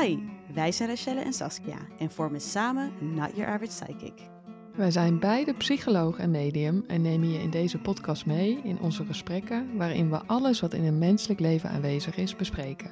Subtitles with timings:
[0.00, 0.18] Hi,
[0.54, 4.12] wij zijn Rachelle en Saskia en vormen samen Not Your Average Psychic.
[4.76, 9.04] Wij zijn beide psycholoog en medium en nemen je in deze podcast mee in onze
[9.04, 12.90] gesprekken waarin we alles wat in een menselijk leven aanwezig is bespreken.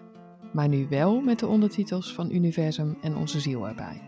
[0.53, 4.03] Maar nu wel met de ondertitels van universum en onze ziel erbij.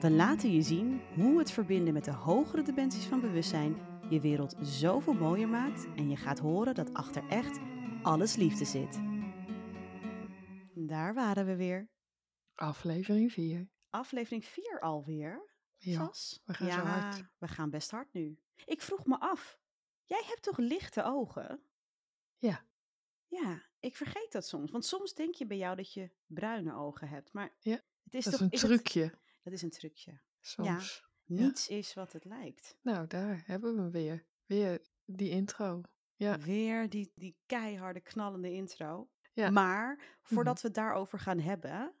[0.00, 3.76] We laten je zien hoe het verbinden met de hogere dimensies van bewustzijn
[4.08, 7.58] je wereld zoveel mooier maakt en je gaat horen dat achter echt
[8.02, 9.00] alles liefde zit.
[10.74, 11.90] Daar waren we weer.
[12.54, 13.68] Aflevering 4.
[13.90, 15.50] Aflevering 4 alweer.
[15.76, 16.42] Ja, Sas?
[16.44, 17.24] we gaan ja, zo hard.
[17.38, 18.38] we gaan best hard nu.
[18.64, 19.58] Ik vroeg me af,
[20.04, 21.62] jij hebt toch lichte ogen?
[22.38, 22.64] Ja.
[23.26, 24.70] Ja, ik vergeet dat soms.
[24.70, 27.32] Want soms denk je bij jou dat je bruine ogen hebt.
[27.32, 29.18] Maar Ja, het is Dat is toch een het- trucje.
[29.42, 30.20] dat is een trucje.
[30.40, 31.02] Soms.
[31.24, 31.36] Ja.
[31.36, 32.76] Niets is wat het lijkt.
[32.82, 34.26] Nou, daar hebben we hem weer.
[34.46, 35.80] Weer die intro.
[36.16, 36.38] Ja.
[36.38, 39.10] Weer die, die keiharde knallende intro.
[39.32, 39.50] Ja.
[39.50, 41.94] Maar voordat we het daarover gaan hebben,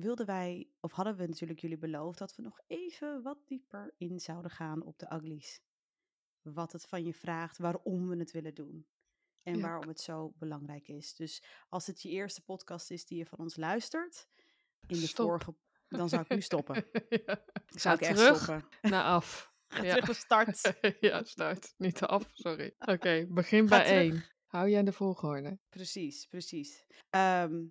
[0.00, 4.20] wilden wij, of hadden we natuurlijk jullie beloofd, dat we nog even wat dieper in
[4.20, 5.60] zouden gaan op de uglies.
[6.42, 8.86] Wat het van je vraagt, waarom we het willen doen.
[9.42, 9.60] En Ja.
[9.60, 11.14] waarom het zo belangrijk is.
[11.14, 14.28] Dus als het je eerste podcast is die je van ons luistert,
[14.86, 15.26] in de Stop.
[15.26, 15.54] vorige,
[15.88, 16.86] dan zou ik nu stoppen.
[17.26, 17.44] ja.
[17.66, 18.68] Zou ik echt terug stoppen.
[18.80, 19.52] naar af.
[19.68, 19.90] Ga Ja.
[19.94, 20.14] terug naar
[20.54, 20.74] start.
[21.00, 21.74] ja, start.
[21.76, 22.74] Niet af, sorry.
[22.78, 24.00] Oké, begin Ga bij terug.
[24.12, 24.24] één.
[24.46, 25.58] Hou aan de volgorde.
[25.68, 26.84] Precies, precies.
[27.10, 27.64] Ehm,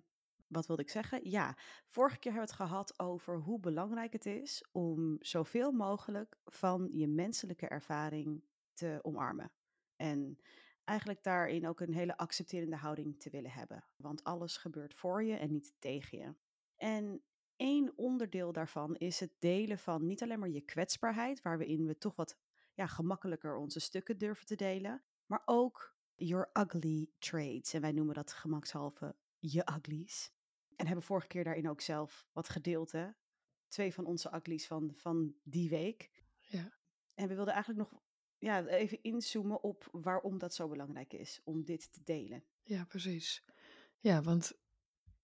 [0.54, 1.30] wat wilde ik zeggen?
[1.30, 6.38] Ja, vorige keer hebben we het gehad over hoe belangrijk het is om zoveel mogelijk
[6.44, 9.52] van je menselijke ervaring te omarmen.
[9.96, 10.38] En
[10.84, 13.84] eigenlijk daarin ook een hele accepterende houding te willen hebben.
[13.96, 16.34] Want alles gebeurt voor je en niet tegen je.
[16.76, 17.22] En
[17.56, 22.16] één onderdeel daarvan is het delen van niet alleen maar je kwetsbaarheid, waarin we toch
[22.16, 22.36] wat
[22.74, 27.74] ja, gemakkelijker onze stukken durven te delen, maar ook your ugly traits.
[27.74, 30.32] En wij noemen dat gemakshalve je uglies.
[30.76, 33.08] En hebben vorige keer daarin ook zelf wat gedeeld, hè?
[33.68, 36.10] Twee van onze uglies van, van die week.
[36.40, 36.72] Ja.
[37.14, 38.02] En we wilden eigenlijk nog
[38.38, 42.44] ja, even inzoomen op waarom dat zo belangrijk is om dit te delen.
[42.62, 43.44] Ja, precies.
[43.98, 44.52] Ja, want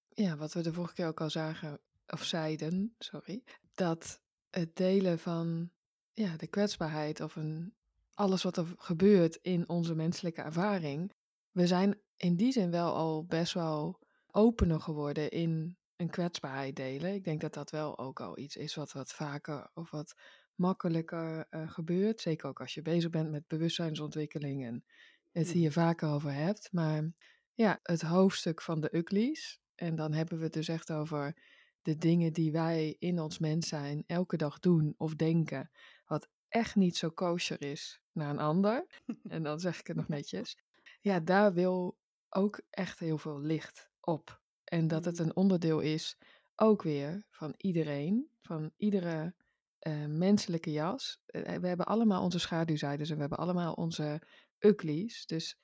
[0.08, 3.42] ja, wat we de vorige keer ook al zagen, of zeiden, sorry,
[3.74, 5.70] dat het delen van
[6.12, 7.74] ja, de kwetsbaarheid of een,
[8.14, 11.12] alles wat er gebeurt in onze menselijke ervaring,
[11.50, 13.98] we zijn in die zin wel al best wel
[14.32, 17.14] opener geworden in een kwetsbaarheid delen.
[17.14, 20.14] Ik denk dat dat wel ook al iets is wat wat vaker of wat
[20.54, 22.20] makkelijker eh, gebeurt.
[22.20, 24.84] Zeker ook als je bezig bent met bewustzijnsontwikkeling en
[25.32, 26.72] het hier vaker over hebt.
[26.72, 27.12] Maar
[27.54, 29.60] ja, het hoofdstuk van de uglies.
[29.74, 31.36] En dan hebben we het dus echt over
[31.82, 35.70] de dingen die wij in ons mens zijn elke dag doen of denken.
[36.06, 38.86] Wat echt niet zo kosher is naar een ander.
[39.28, 40.58] En dan zeg ik het nog netjes.
[41.00, 41.98] Ja, daar wil
[42.28, 44.40] ook echt heel veel licht op.
[44.64, 45.24] En dat het Mm.
[45.24, 46.18] een onderdeel is
[46.54, 49.34] ook weer van iedereen, van iedere
[49.78, 51.20] eh, menselijke jas.
[51.26, 54.22] Eh, we hebben allemaal onze schaduwzijdes en we hebben allemaal onze
[54.58, 55.26] uglies.
[55.26, 55.58] Dus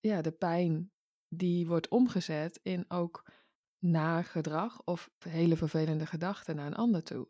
[0.00, 0.92] ja, de pijn
[1.28, 3.32] die wordt omgezet in ook
[3.78, 7.28] naar gedrag of hele vervelende gedachten naar een ander toe.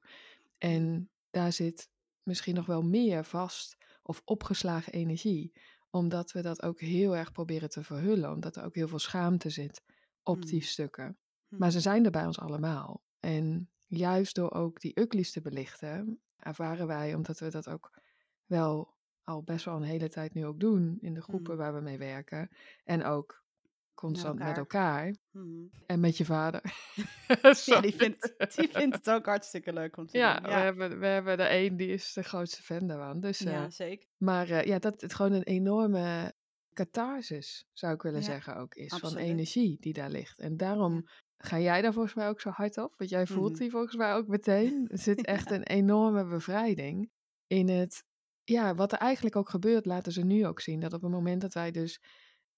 [0.59, 1.91] En daar zit
[2.23, 5.53] misschien nog wel meer vast of opgeslagen energie,
[5.91, 9.50] omdat we dat ook heel erg proberen te verhullen, omdat er ook heel veel schaamte
[9.50, 9.83] zit
[10.22, 10.60] op die Mm.
[10.60, 11.19] stukken.
[11.49, 13.03] Maar ze zijn er bij ons allemaal.
[13.21, 18.00] En juist door ook die uglies te belichten, ervaren wij, omdat we dat ook
[18.47, 18.94] wel
[19.25, 21.62] al best wel een hele tijd nu ook doen in de groepen Mhm.
[21.62, 22.49] waar we mee werken.
[22.84, 23.44] En ook
[23.94, 25.06] constant met elkaar.
[25.06, 25.15] elkaar.
[25.87, 26.61] En met je vader.
[27.65, 30.43] Ja, die vindt, die vindt het ook hartstikke leuk om te Ja, doen.
[30.50, 33.21] we hebben, we hebben er één die is de grootste fan daarvan.
[33.21, 34.09] Dus, eh, ja zeker.
[34.16, 36.34] maar eh, ja, dat het gewoon een enorme
[36.72, 38.94] catharsis, zou ik willen Ja, zeggen, ook is.
[38.97, 40.38] Van energie die daar ligt.
[40.41, 41.03] En daarom
[41.37, 42.94] ga jij daar volgens mij ook zo hard op.
[42.97, 43.59] Want jij voelt Mhm.
[43.60, 44.88] die volgens mij ook meteen.
[44.88, 47.11] Er zit echt een enorme bevrijding
[47.47, 48.05] in het.
[48.44, 50.81] Ja, wat er eigenlijk ook gebeurt, laten ze nu ook zien.
[50.81, 52.00] Dat op het moment dat wij dus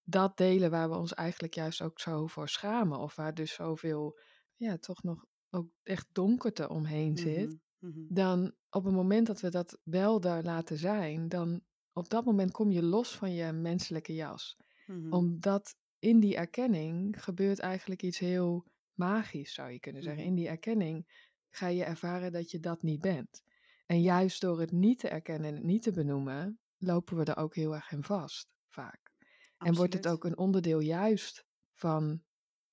[0.03, 2.99] dat delen waar we ons eigenlijk juist ook zo voor schamen.
[2.99, 4.19] Of waar dus zoveel,
[4.57, 8.15] ja, toch nog ook echt donkerte omheen zit Mhm, mhm.
[8.15, 11.63] dan op het moment dat we dat wel daar laten zijn, dan
[11.95, 14.57] op dat moment kom je los van je menselijke jas.
[14.87, 15.13] Mhm.
[15.13, 20.21] Omdat in die erkenning gebeurt eigenlijk iets heel magisch, zou je kunnen zeggen.
[20.21, 20.31] Mhm.
[20.31, 21.07] In die erkenning
[21.51, 23.43] ga je ervaren dat je dat niet bent.
[23.87, 27.37] En juist door het niet te erkennen en het niet te benoemen, lopen we er
[27.37, 29.13] ook heel erg in vast, vaak.
[29.59, 32.23] En wordt het ook een onderdeel juist van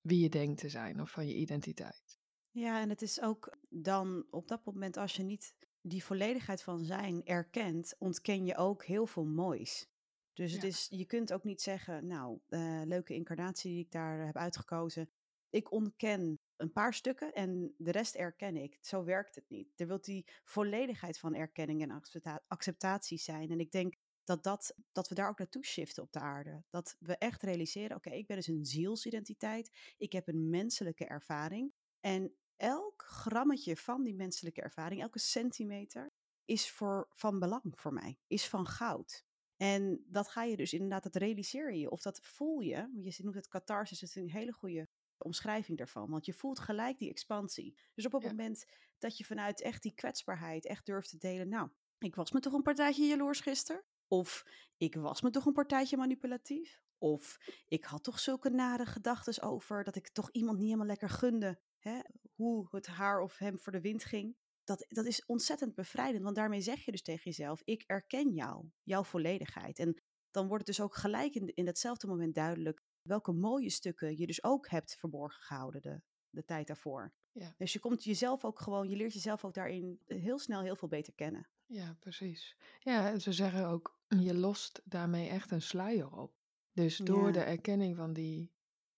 [0.00, 2.20] wie je denkt te zijn of van je identiteit.
[2.50, 6.84] Ja, en het is ook dan op dat moment, als je niet die volledigheid van
[6.84, 9.90] zijn erkent, ontken je ook heel veel moois.
[10.32, 10.68] Dus het Ja.
[10.68, 15.10] is, je kunt ook niet zeggen, nou, eh, leuke incarnatie die ik daar heb uitgekozen,
[15.50, 18.78] ik ontken een paar stukken en de rest erken ik.
[18.80, 19.80] Zo werkt het niet.
[19.80, 22.02] Er wil die volledigheid van erkenning en
[22.46, 23.50] acceptatie zijn.
[23.50, 23.94] En ik denk
[24.24, 26.64] dat, dat, dat we daar ook naartoe shiften op de aarde.
[26.70, 29.94] Dat we echt realiseren, oké, ik ben dus een zielsidentiteit.
[29.96, 31.72] Ik heb een menselijke ervaring.
[32.00, 36.12] En elk grammetje van die menselijke ervaring, elke centimeter,
[36.44, 39.24] is voor, van belang voor mij, is van goud.
[39.56, 42.90] En dat ga je dus inderdaad, dat realiseer je of dat voel je.
[43.00, 44.88] Je noemt het catharsis, dat is een hele goede
[45.18, 46.10] omschrijving daarvan.
[46.10, 47.78] Want je voelt gelijk die expansie.
[47.94, 48.64] Dus op het moment
[48.98, 51.48] dat je vanuit echt die kwetsbaarheid echt durft te delen.
[51.48, 53.84] Nou, ik was me toch een partijtje jaloers gisteren.
[54.08, 54.46] Of
[54.76, 56.82] ik was me toch een partijtje manipulatief.
[56.98, 57.38] Of
[57.68, 61.60] ik had toch zulke nare gedachten over dat ik toch iemand niet helemaal lekker gunde.
[61.82, 62.00] Hè,
[62.34, 64.36] hoe het haar of hem voor de wind ging.
[64.64, 68.70] Dat, dat is ontzettend bevrijdend, want daarmee zeg je dus tegen jezelf: ik erken jou,
[68.82, 69.78] jouw volledigheid.
[69.78, 74.18] En dan wordt het dus ook gelijk in, in datzelfde moment duidelijk welke mooie stukken
[74.18, 76.00] je dus ook hebt verborgen gehouden de,
[76.30, 77.12] de tijd daarvoor.
[77.32, 77.54] Ja.
[77.56, 80.88] Dus je komt jezelf ook gewoon, je leert jezelf ook daarin heel snel heel veel
[80.88, 81.48] beter kennen.
[81.66, 82.56] Ja, precies.
[82.78, 86.40] Ja, ze zeggen ook, je lost daarmee echt een sluier op.
[86.72, 88.51] Dus door de erkenning van die,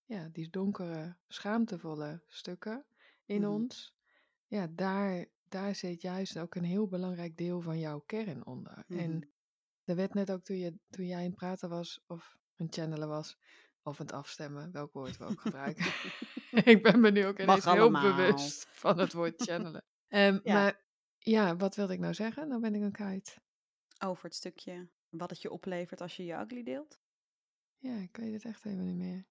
[0.05, 2.85] ja, die donkere, schaamtevolle stukken
[3.25, 3.49] in mhm.
[3.49, 3.95] ons,
[4.47, 8.83] ja, daar, daar zit juist ook een heel belangrijk deel van jouw kern onder.
[8.87, 9.23] En mhm.
[9.83, 13.07] er werd net ook toen, je, toen jij in het praten was, of een channelen
[13.07, 13.37] was,
[13.83, 15.85] of het afstemmen, welk woord we ook gebruiken.
[16.73, 19.83] ik ben me nu ook ineens heel bewust van het woord channelen.
[20.09, 20.81] Um, Maar
[21.17, 22.49] ja, wat wilde ik nou zeggen?
[22.49, 23.37] Dan ben ik een kwijt.
[23.99, 26.99] Over het stukje wat het je oplevert als je je ugly deelt?
[27.77, 29.25] Ja, ik weet het echt even niet meer.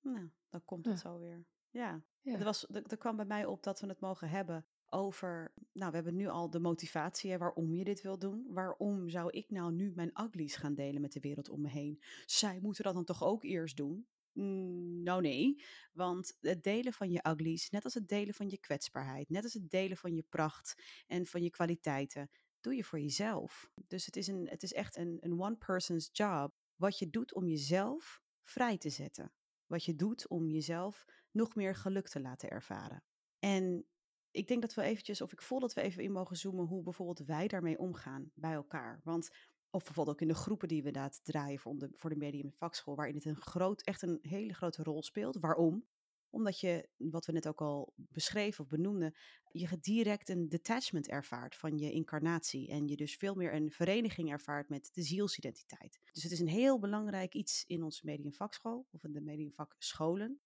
[0.00, 1.46] Nou, dan komt het zo weer.
[1.70, 2.38] Ja, ja.
[2.38, 5.90] Er, was, er, er kwam bij mij op dat we het mogen hebben over, nou,
[5.90, 8.46] we hebben nu al de motivatie, hè, waarom je dit wil doen.
[8.48, 12.02] Waarom zou ik nou nu mijn uglies gaan delen met de wereld om me heen?
[12.26, 14.06] Zij moeten dat dan toch ook eerst doen?
[14.32, 15.62] Mm, nou nee,
[15.92, 19.52] want het delen van je uglies, net als het delen van je kwetsbaarheid, net als
[19.52, 22.30] het delen van je pracht en van je kwaliteiten,
[22.60, 23.70] doe je voor jezelf.
[23.86, 26.54] Dus het is, een, het is echt een, een one-person's job.
[26.76, 29.32] Wat je doet om jezelf vrij te zetten.
[29.70, 33.02] Wat je doet om jezelf nog meer geluk te laten ervaren.
[33.38, 33.86] En
[34.30, 36.82] ik denk dat we eventjes, of ik voel dat we even in mogen zoomen hoe
[36.82, 39.00] bijvoorbeeld wij daarmee omgaan bij elkaar.
[39.04, 39.30] Want,
[39.70, 42.52] of bijvoorbeeld ook in de groepen die we inderdaad draaien voor de, voor de medium
[42.52, 45.36] vakschool, waarin het een groot, echt een hele grote rol speelt.
[45.40, 45.86] Waarom?
[46.30, 49.14] Omdat je, wat we net ook al beschreven of benoemden,
[49.52, 52.68] je direct een detachment ervaart van je incarnatie.
[52.68, 55.98] En je dus veel meer een vereniging ervaart met de zielsidentiteit.
[56.12, 60.40] Dus het is een heel belangrijk iets in onze mediumvakschool, of in de mediumvakscholen.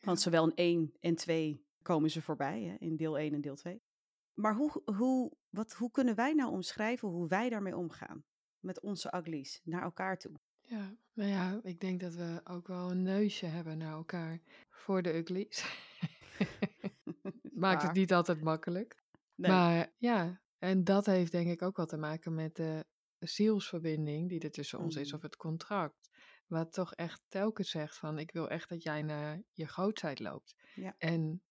[0.00, 3.56] Want zowel in 1 en 2 komen ze voorbij hè, in deel 1 en deel
[3.56, 3.82] 2.
[4.34, 8.24] Maar hoe, hoe, wat, hoe kunnen wij nou omschrijven hoe wij daarmee omgaan?
[8.60, 10.40] Met onze uglies naar elkaar toe.
[10.68, 15.02] Ja, nou ja, ik denk dat we ook wel een neusje hebben naar elkaar voor
[15.02, 15.64] de uglies.
[17.52, 19.02] Maakt het niet altijd makkelijk.
[19.34, 19.50] Nee.
[19.50, 22.86] Maar ja, en dat heeft denk ik ook wel te maken met de
[23.18, 25.16] zielsverbinding die er tussen ons is, mm.
[25.16, 26.10] of het contract.
[26.46, 30.54] Wat toch echt telkens zegt van, ik wil echt dat jij naar je grootheid loopt.
[30.74, 30.94] Ja.
[30.98, 31.42] En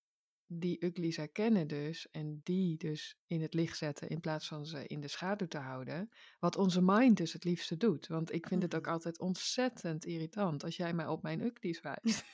[0.47, 4.88] die uglies herkennen dus en die dus in het licht zetten in plaats van ze
[4.88, 6.09] in de schaduw te houden.
[6.39, 8.07] Wat onze mind dus het liefste doet.
[8.07, 8.91] Want ik vind het ook mhm.
[8.91, 12.25] altijd ontzettend irritant als jij mij op mijn uglies wijst.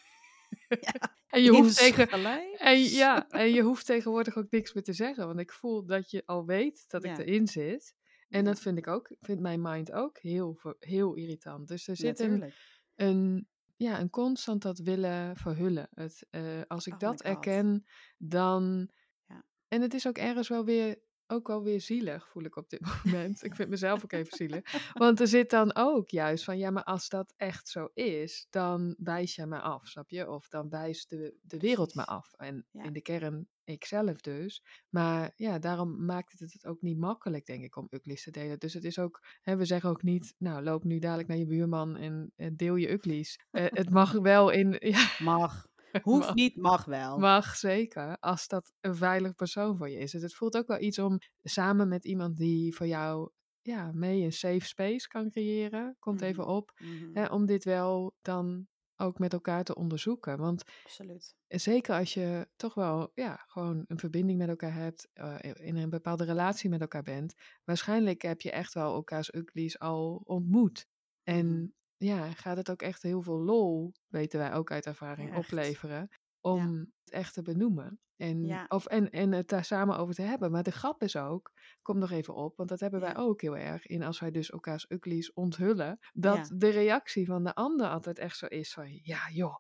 [0.68, 0.94] Ja,
[1.28, 2.10] en je hoeft tegen,
[2.58, 6.12] en, ja, en je hoeft tegenwoordig ook niks meer te zeggen, want ik voel dat
[6.12, 7.96] je al weet dat ik erin zit.
[8.30, 11.68] En dat vind ik ook, vindt mijn mind ook heel, heel irritant.
[11.68, 12.54] Dus er zit een,
[12.96, 15.88] een ja, een constant dat willen verhullen.
[15.94, 17.86] Het, uh, als ik oh dat erken,
[18.18, 18.90] dan.
[19.26, 19.44] Ja.
[19.68, 22.82] En het is ook ergens wel weer, ook wel weer zielig, voel ik op dit
[23.04, 23.44] moment.
[23.44, 24.92] ik vind mezelf ook even zielig.
[24.94, 28.96] Want er zit dan ook juist van, ja, maar als dat echt zo is, dan
[28.98, 30.30] wijs je me af, snap je?
[30.30, 32.34] Of dan wijst de, de wereld me af.
[32.34, 34.64] En in de kern ikzelf dus.
[34.90, 38.60] Maar ja, daarom maakt het het ook niet makkelijk, denk ik, om uklies te delen.
[38.60, 41.46] Dus het is ook, hè, we zeggen ook niet, nou, loop nu dadelijk naar je
[41.46, 43.40] buurman en deel je uklies.
[43.52, 44.76] Uh, het mag wel in...
[44.94, 45.68] Ja, mag.
[46.02, 47.18] Hoeft niet, mag wel.
[47.18, 50.12] Mag zeker, als dat een veilig persoon voor je is.
[50.12, 53.32] Dus het voelt ook wel iets om samen met iemand die voor jou
[53.62, 57.64] ja, mee een safe space kan creëren, komt mm even op, mm hè, om dit
[57.64, 60.38] wel dan ook met elkaar te onderzoeken.
[60.38, 61.36] Want Absoluut.
[61.48, 65.90] zeker als je toch wel ja, gewoon een verbinding met elkaar hebt, uh, in een
[65.90, 67.34] bepaalde relatie met elkaar bent,
[67.64, 70.88] waarschijnlijk heb je echt wel elkaars uglies al ontmoet.
[71.24, 71.66] En mhm.
[72.04, 76.08] Ja, gaat het ook echt heel veel lol, weten wij ook uit ervaring, opleveren
[76.42, 78.00] om het echt te benoemen.
[78.16, 80.52] En, of, en, en het daar samen over te hebben.
[80.52, 83.58] Maar de grap is ook, kom nog even op, want dat hebben wij ook heel
[83.58, 88.20] erg in als wij dus elkaars uglies onthullen, dat de reactie van de ander altijd
[88.20, 89.56] echt zo is van, ja joh,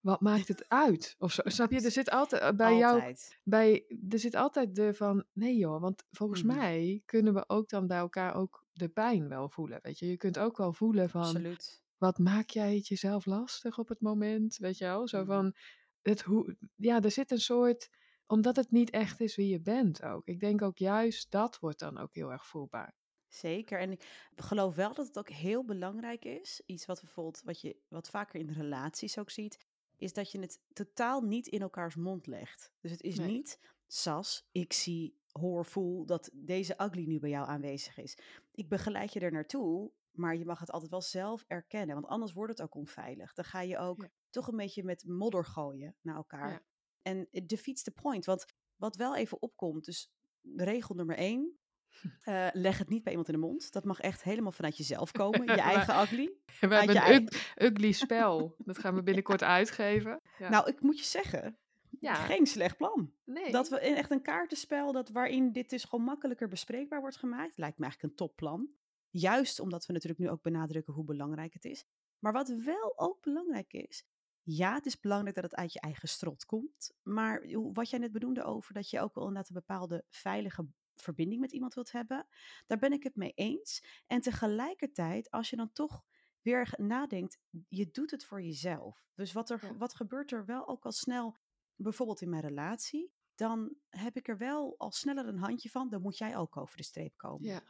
[0.00, 1.14] wat maakt het uit?
[1.18, 1.42] Of zo.
[1.50, 1.80] Snap je?
[1.80, 3.04] Er zit altijd eh, bij jou,
[3.42, 6.46] bij, er zit altijd de van, nee joh, want volgens Mhm.
[6.56, 9.78] mij kunnen we ook dan bij elkaar ook de pijn wel voelen.
[9.82, 11.81] Weet je, je kunt ook wel voelen van, Absoluut.
[12.02, 14.56] Wat maak jij het jezelf lastig op het moment?
[14.56, 15.08] Weet je wel?
[15.08, 15.26] Zo Mhm.
[15.26, 15.54] van,
[16.02, 17.88] het hoe, ja, er zit een soort,
[18.26, 20.26] omdat het niet echt is wie je bent ook.
[20.26, 22.94] Ik denk ook juist dat wordt dan ook heel erg voelbaar.
[23.28, 23.78] Zeker.
[23.80, 24.02] En ik
[24.36, 26.62] geloof wel dat het ook heel belangrijk is.
[26.66, 29.66] Iets wat bijvoorbeeld, wat je wat vaker in relaties ook ziet,
[29.96, 32.72] is dat je het totaal niet in elkaars mond legt.
[32.80, 33.30] Dus het is Nee.
[33.30, 38.18] niet, Sas, ik zie, hoor, voel dat deze ugly nu bij jou aanwezig is.
[38.54, 42.32] Ik begeleid je er naartoe, maar je mag het altijd wel zelf erkennen, want anders
[42.32, 43.32] wordt het ook onveilig.
[43.34, 44.08] Dan ga je ook Ja.
[44.30, 46.50] toch een beetje met modder gooien naar elkaar.
[46.50, 46.62] Ja.
[47.02, 48.24] En it defeats the point.
[48.24, 48.44] Want
[48.76, 50.10] wat wel even opkomt, dus
[50.56, 51.58] regel nummer één,
[52.22, 53.72] eh, leg het niet bij iemand in de mond.
[53.72, 55.42] Dat mag echt helemaal vanuit jezelf komen.
[55.44, 56.24] Je eigen ugly.
[56.46, 58.54] We hebben een eigen- ugly spel.
[58.58, 60.20] Dat gaan we binnenkort uitgeven.
[60.38, 61.58] Nou, ik moet je zeggen,
[62.00, 63.12] ja, geen slecht plan.
[63.24, 63.52] nee.
[63.52, 67.56] Dat we in echt een kaartenspel dat waarin dit dus gewoon makkelijker bespreekbaar wordt gemaakt,
[67.58, 68.68] lijkt me eigenlijk een topplan.
[69.12, 71.84] Juist omdat we natuurlijk nu ook benadrukken hoe belangrijk het is.
[72.18, 74.04] Maar wat wel ook belangrijk is,
[74.42, 76.92] ja, het is belangrijk dat het uit je eigen strot komt.
[77.02, 81.40] Maar wat jij net benoemde over dat je ook wel inderdaad een bepaalde veilige verbinding
[81.40, 82.26] met iemand wilt hebben,
[82.66, 83.84] daar ben ik het mee eens.
[84.06, 86.04] En tegelijkertijd, als je dan toch
[86.40, 87.38] weer nadenkt,
[87.68, 89.04] je doet het voor jezelf.
[89.14, 89.76] Dus wat, er, Ja.
[89.76, 91.36] wat gebeurt er wel ook al snel,
[91.74, 96.02] bijvoorbeeld in mijn relatie, dan heb ik er wel al sneller een handje van, dan
[96.02, 97.48] moet jij ook over de streep komen.
[97.48, 97.62] Ja,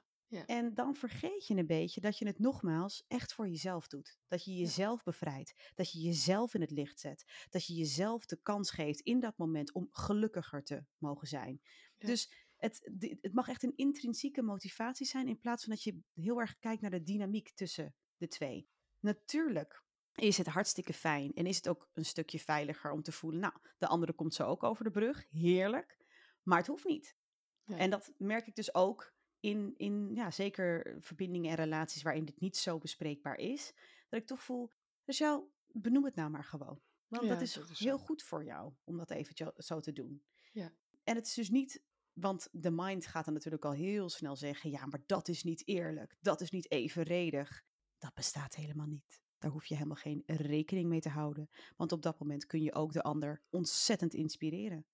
[0.47, 4.19] En dan vergeet je een beetje dat je het nogmaals echt voor jezelf doet.
[4.27, 5.73] Dat je jezelf bevrijdt.
[5.75, 7.47] Dat je jezelf in het licht zet.
[7.51, 11.61] Dat je jezelf de kans geeft in dat moment om gelukkiger te mogen zijn.
[11.99, 12.07] Ja.
[12.07, 16.41] Dus het, het mag echt een intrinsieke motivatie zijn in plaats van dat je heel
[16.41, 18.69] erg kijkt naar de dynamiek tussen de twee.
[19.01, 19.83] Natuurlijk
[20.15, 23.41] is het hartstikke fijn en is het ook een stukje veiliger om te voelen.
[23.41, 25.27] Nou, de andere komt zo ook over de brug.
[25.31, 25.99] Heerlijk.
[26.43, 27.17] Maar het hoeft niet.
[27.65, 29.12] En dat merk ik dus ook
[29.43, 33.73] in, in ja, zeker verbindingen en relaties waarin dit niet zo bespreekbaar is.
[34.09, 34.73] Dat ik toch voel,
[35.05, 36.81] dus jou, benoem het nou maar gewoon.
[37.09, 38.05] Want Ja, dat is dat is heel zo.
[38.05, 40.23] goed voor jou om dat even jo- zo te doen.
[40.53, 40.73] Ja.
[41.05, 41.83] En het is dus niet,
[42.13, 45.67] want de mind gaat dan natuurlijk al heel snel zeggen, ja, maar dat is niet
[45.67, 47.65] eerlijk, dat is niet evenredig.
[47.99, 49.21] Dat bestaat helemaal niet.
[49.39, 51.51] Daar hoef je helemaal geen rekening mee te houden.
[51.77, 54.87] Want op dat moment kun je ook de ander ontzettend inspireren.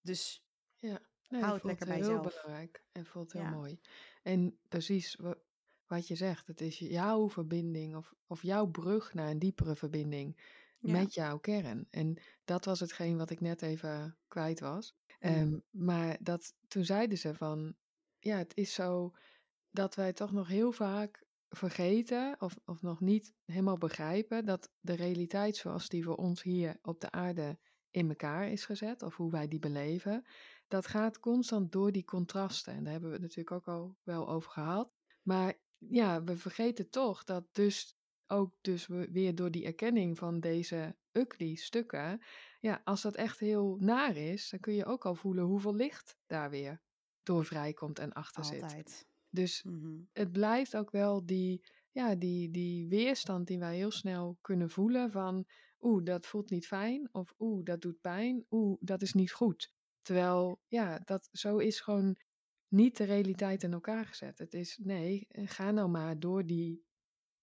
[0.00, 0.44] Dus
[0.78, 2.26] Ja, nee, Hou het lekker bij heel jezelf.
[2.42, 3.50] belangrijk en voelt heel Ja.
[3.50, 3.80] mooi.
[4.22, 5.38] En precies wa-
[5.86, 10.40] wat je zegt, het is jouw verbinding of, of jouw brug naar een diepere verbinding
[10.78, 10.92] ja.
[10.92, 11.86] met jouw kern.
[11.90, 14.94] En dat was hetgeen wat ik net even kwijt was.
[15.18, 17.74] Ehm, maar dat, toen zeiden ze van,
[18.18, 19.14] ja, het is zo
[19.70, 24.94] dat wij toch nog heel vaak vergeten of, of nog niet helemaal begrijpen dat de
[24.94, 27.58] realiteit zoals die voor ons hier op de aarde
[27.90, 30.24] in elkaar is gezet, of hoe wij die beleven,
[30.68, 32.74] dat gaat constant door die contrasten.
[32.74, 34.92] En daar hebben we het natuurlijk ook al wel over gehad.
[35.22, 40.40] Maar ja, we vergeten toch dat dus ook dus we weer door die erkenning van
[40.40, 42.20] deze ugly stukken,
[42.60, 46.18] ja, als dat echt heel naar is, dan kun je ook al voelen hoeveel licht
[46.26, 46.80] daar weer
[47.22, 48.62] door vrijkomt en achter zit.
[48.62, 49.06] Altijd.
[49.30, 50.00] Dus Mhm.
[50.12, 55.10] het blijft ook wel die, ja, die, die weerstand die wij heel snel kunnen voelen
[55.10, 55.46] van
[55.80, 59.73] oeh, dat voelt niet fijn of oeh, dat doet pijn, oeh, dat is niet goed.
[60.04, 62.16] Terwijl, ja, dat zo is gewoon
[62.68, 64.38] niet de realiteit in elkaar gezet.
[64.38, 66.86] Het is, nee, eh, ga nou maar door die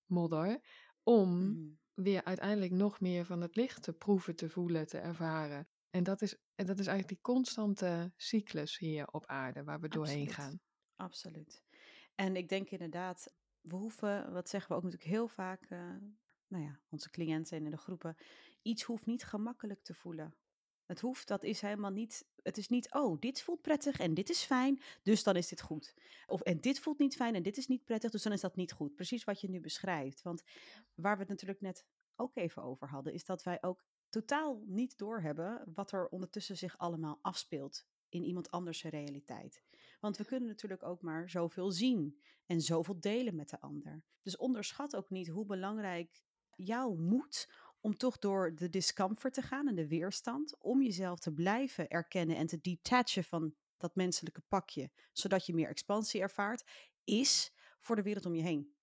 [0.06, 0.60] modder
[1.04, 1.76] om Mhm.
[1.94, 5.70] weer uiteindelijk nog meer van het licht te proeven, te voelen, te ervaren.
[5.90, 9.90] En dat is, en dat is eigenlijk die constante cyclus hier op aarde waar we
[9.90, 10.60] doorheen gaan.
[10.96, 11.64] Absoluut.
[12.16, 15.96] En ik denk inderdaad, we hoeven, wat zeggen we ook natuurlijk heel vaak, eh,
[16.48, 18.16] nou ja, onze cliënten en in de groepen,
[18.62, 20.36] iets hoeft niet gemakkelijk te voelen.
[20.92, 24.30] Het hoeft, dat is helemaal niet, het is niet, oh, dit voelt prettig en dit
[24.30, 25.94] is fijn, dus dan is dit goed.
[26.28, 28.56] Of en dit voelt niet fijn en dit is niet prettig, dus dan is dat
[28.56, 28.96] niet goed.
[28.96, 30.22] Precies wat je nu beschrijft.
[30.22, 30.44] Want
[30.96, 34.98] waar we het natuurlijk net ook even over hadden, is dat wij ook totaal niet
[34.98, 39.64] doorhebben wat er ondertussen zich allemaal afspeelt in iemand anders realiteit.
[40.00, 44.04] Want we kunnen natuurlijk ook maar zoveel zien en zoveel delen met de ander.
[44.22, 46.22] Dus onderschat ook niet hoe belangrijk
[46.56, 47.50] jouw moed
[47.82, 52.36] om toch door de discomfort te gaan en de weerstand, om jezelf te blijven erkennen
[52.36, 56.64] en te detachen van dat menselijke pakje, zodat je meer expansie ervaart,
[57.04, 58.76] is voor de wereld om je heen.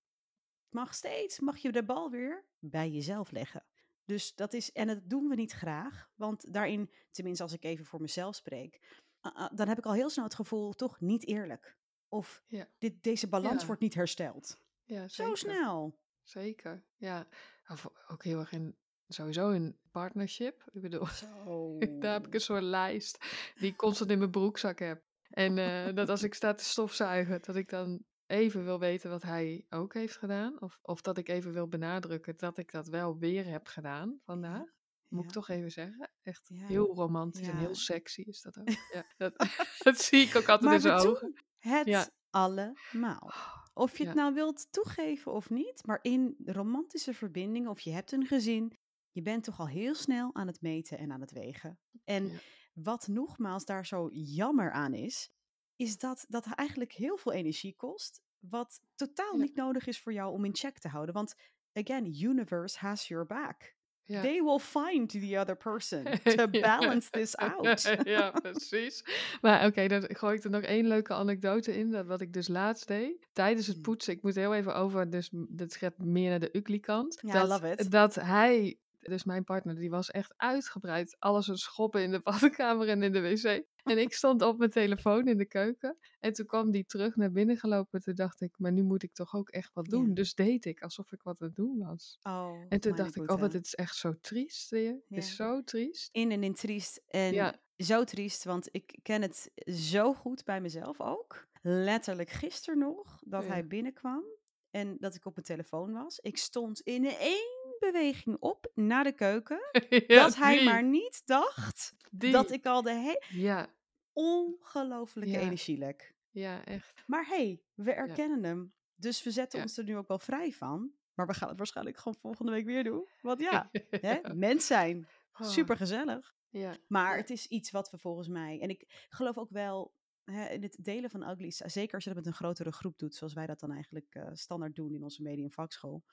[0.69, 3.65] Mag steeds, mag je de bal weer bij jezelf leggen.
[4.05, 7.85] Dus dat is, en dat doen we niet graag, want daarin, tenminste als ik even
[7.85, 8.79] voor mezelf spreek,
[9.21, 11.77] uh, uh, dan heb ik al heel snel het gevoel, toch niet eerlijk.
[12.07, 12.67] Of Ja.
[12.77, 13.65] dit, deze balans Ja.
[13.67, 14.61] wordt niet hersteld.
[14.83, 15.99] Ja, Zo snel.
[16.21, 17.27] Zeker, ja.
[17.67, 18.77] Of ook heel erg in
[19.13, 20.63] sowieso een partnership.
[20.71, 21.07] Ik bedoel,
[21.99, 23.25] daar heb ik een soort lijst
[23.55, 25.03] die ik constant in mijn broekzak heb.
[25.29, 29.23] En eh, dat als ik sta te stofzuigen, dat ik dan even wil weten wat
[29.23, 30.61] hij ook heeft gedaan.
[30.61, 34.77] Of, of dat ik even wil benadrukken dat ik dat wel weer heb gedaan vandaag.
[35.07, 36.09] Moet ik toch even zeggen.
[36.21, 36.65] Echt Ja.
[36.65, 38.69] heel romantisch en heel sexy is dat ook.
[38.93, 39.33] Ja, dat,
[39.83, 41.33] dat zie ik ook altijd Maar in zijn ogen.
[41.59, 43.33] het allemaal.
[43.73, 48.11] Of je het nou wilt toegeven of niet, maar in romantische verbindingen, of je hebt
[48.11, 48.77] een gezin,
[49.19, 51.79] je bent toch al heel snel aan het meten en aan het wegen.
[52.03, 52.37] En Ja.
[52.73, 55.31] wat nogmaals daar zo jammer aan is,
[55.75, 59.41] is dat dat eigenlijk heel veel energie kost, wat totaal Ja.
[59.41, 61.13] niet nodig is voor jou om in check te houden.
[61.15, 61.33] Want
[61.73, 63.77] again, universe has your back.
[64.03, 64.21] Ja.
[64.21, 66.03] They will find the other person
[66.35, 67.81] to balance this out.
[68.15, 69.03] ja, precies.
[69.41, 71.91] Maar oké, dan gooi ik er nog één leuke anekdote in.
[71.91, 73.27] Dat wat ik dus laatst deed.
[73.33, 73.81] Tijdens het Mm.
[73.81, 74.13] poetsen.
[74.13, 77.19] Ik moet heel even over, dus dat gaat meer naar de ugly kant.
[77.21, 77.91] Ja, I dat, love it.
[77.91, 82.87] dat hij, dus mijn partner, die was echt uitgebreid alles het schoppen in de badkamer
[82.87, 83.63] en in de wc.
[83.83, 85.97] En ik stond op mijn telefoon in de keuken.
[86.19, 88.01] En toen kwam die terug naar binnen gelopen.
[88.01, 90.07] Toen dacht ik, maar nu moet ik toch ook echt wat doen.
[90.07, 90.13] Ja.
[90.13, 92.17] Dus deed ik alsof ik wat aan het doen was.
[92.21, 94.93] Oh, En toen dacht ik, oh, wat dit is echt zo triest weer.
[95.07, 96.09] Het is zo triest.
[96.11, 97.01] in en in triest.
[97.07, 97.59] En Ja.
[97.77, 101.47] zo triest, want ik ken het zo goed bij mezelf ook.
[101.61, 104.23] Letterlijk gisteren nog, dat hij binnenkwam
[104.71, 106.19] en dat ik op mijn telefoon was.
[106.19, 109.59] Ik stond in één beweging op naar de keuken.
[110.07, 112.31] Ja, dat hij die, maar niet dacht die.
[112.31, 113.67] dat ik al de hele Ja,
[114.13, 115.39] ongelofelijke Ja.
[115.39, 116.15] energielek.
[116.31, 117.03] ja, echt.
[117.07, 118.73] Maar hey, we erkennen hem.
[118.95, 120.91] Dus we zetten ons er nu ook wel vrij van.
[121.13, 123.07] Maar we gaan het waarschijnlijk gewoon volgende week weer doen.
[123.21, 123.69] Want ja,
[124.01, 125.07] hè, mens zijn.
[125.39, 126.35] Oh, Super gezellig.
[126.49, 128.59] Ja, Maar het is iets wat we volgens mij.
[128.61, 129.93] En ik geloof ook wel
[130.31, 131.57] hè, in het delen van uglies.
[131.57, 134.29] Zeker als je dat met een grotere groep doet, zoals wij dat dan eigenlijk eh,
[134.33, 136.03] standaard doen in onze medium vakschool.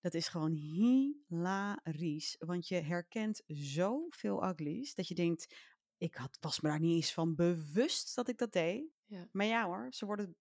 [0.00, 2.36] Dat is gewoon hilarisch.
[2.38, 5.54] Want je herkent zoveel uglies dat je denkt.
[5.96, 8.84] Ik had, was me daar niet eens van bewust dat ik dat deed.
[9.04, 9.28] ja.
[9.32, 10.36] Maar ja hoor, ze worden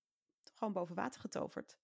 [0.53, 1.77] gewoon boven water getoverd.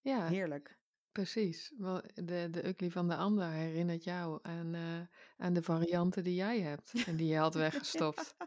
[0.00, 0.78] ja Heerlijk.
[1.12, 1.72] precies.
[2.14, 5.00] De, de ugly van de ander herinnert jou aan, eh,
[5.36, 8.34] aan de varianten die jij hebt en die je had weggestopt.
[8.38, 8.46] Ja,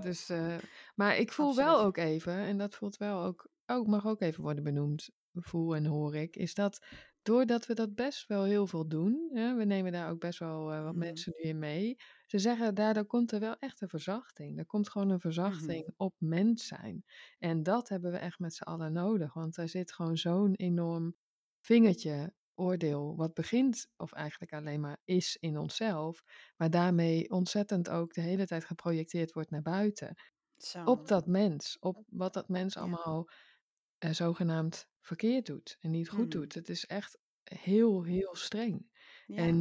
[0.00, 0.56] dus, eh,
[0.94, 4.42] maar ik voel wel ook even, en dat voelt wel ook, ook, mag ook even
[4.42, 6.86] worden benoemd, voel en hoor ik, is dat
[7.22, 10.72] doordat we dat best wel heel veel doen, hè, we nemen daar ook best wel
[10.72, 10.98] eh, wat Mhm.
[10.98, 14.58] mensen nu in mee, ze zeggen daardoor komt er wel echt een verzachting.
[14.58, 17.04] Er komt gewoon een verzachting op mens zijn.
[17.38, 21.16] En dat hebben we echt met z'n allen nodig, want er zit gewoon zo'n enorm
[21.60, 26.22] vingertje oordeel, wat begint, of eigenlijk alleen maar is in onszelf,
[26.56, 30.14] maar daarmee ontzettend ook de hele tijd geprojecteerd wordt naar buiten.
[30.56, 30.84] Zo.
[30.84, 32.80] Op dat mens, op wat dat mens Ja.
[32.80, 33.28] allemaal
[33.98, 36.28] eh, zogenaamd verkeerd doet en niet goed Mhm.
[36.28, 36.54] doet.
[36.54, 38.90] Het is echt heel, heel streng.
[39.26, 39.36] Ja.
[39.36, 39.58] En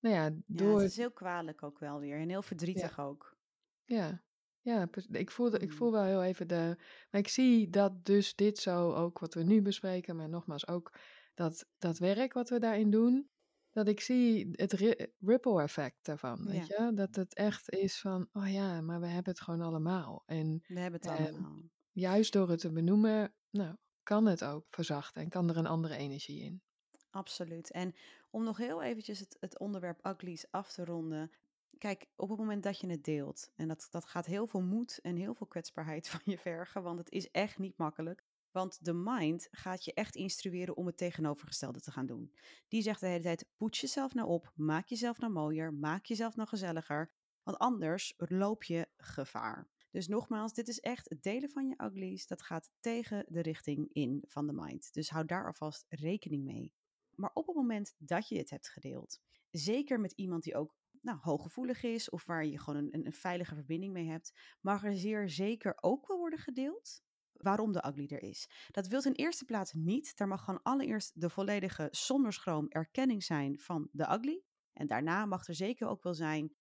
[0.00, 0.80] nou ja, ja, door.
[0.80, 2.18] het is heel kwalijk ook wel weer.
[2.18, 3.36] En heel verdrietig ook.
[3.84, 4.24] Ja,
[4.60, 5.76] ja ik, voelde, ik Mm.
[5.76, 6.74] voel wel heel even de.
[7.10, 10.94] Maar ik zie dat dus dit zo ook wat we nu bespreken, maar nogmaals ook
[11.36, 13.30] dat, dat werk wat we daarin doen.
[13.70, 16.44] Dat ik zie het ri- ripple effect daarvan.
[16.46, 16.90] Weet je?
[16.94, 20.22] Dat het echt is van, oh ja, maar we hebben het gewoon allemaal.
[20.26, 21.70] En We hebben het Ehm, allemaal.
[21.90, 25.96] juist door het te benoemen, nou, kan het ook verzachten en kan er een andere
[25.96, 26.62] energie in.
[27.10, 27.70] Absoluut.
[27.70, 27.94] En
[28.30, 31.30] om nog heel eventjes het, het onderwerp uglies af te ronden.
[31.78, 34.98] Kijk, op het moment dat je het deelt, en dat, dat gaat heel veel moed
[35.00, 38.25] en heel veel kwetsbaarheid van je vergen, want het is echt niet makkelijk.
[38.56, 42.32] Want de mind gaat je echt instrueren om het tegenovergestelde te gaan doen.
[42.68, 46.36] Die zegt de hele tijd, poets jezelf nou op, maak jezelf nou mooier, maak jezelf
[46.36, 49.68] nou gezelliger, want anders loop je gevaar.
[49.90, 53.92] Dus nogmaals, dit is echt het delen van je uglies, dat gaat tegen de richting
[53.92, 54.92] in van de mind.
[54.92, 56.72] Dus hou daar alvast rekening mee.
[57.14, 61.18] Maar op het moment dat je het hebt gedeeld, zeker met iemand die ook nou,
[61.20, 64.96] hooggevoelig is of waar je gewoon een, een, een veilige verbinding mee hebt, mag er
[64.96, 67.04] zeer zeker ook wel worden gedeeld
[67.40, 68.48] waarom de ugly er is.
[68.70, 70.16] Dat wil in eerste plaats niet.
[70.16, 74.42] Daar mag gewoon allereerst de volledige zonder schroom erkenning zijn van de ugly.
[74.72, 76.54] En daarna mag er zeker ook wel zijn,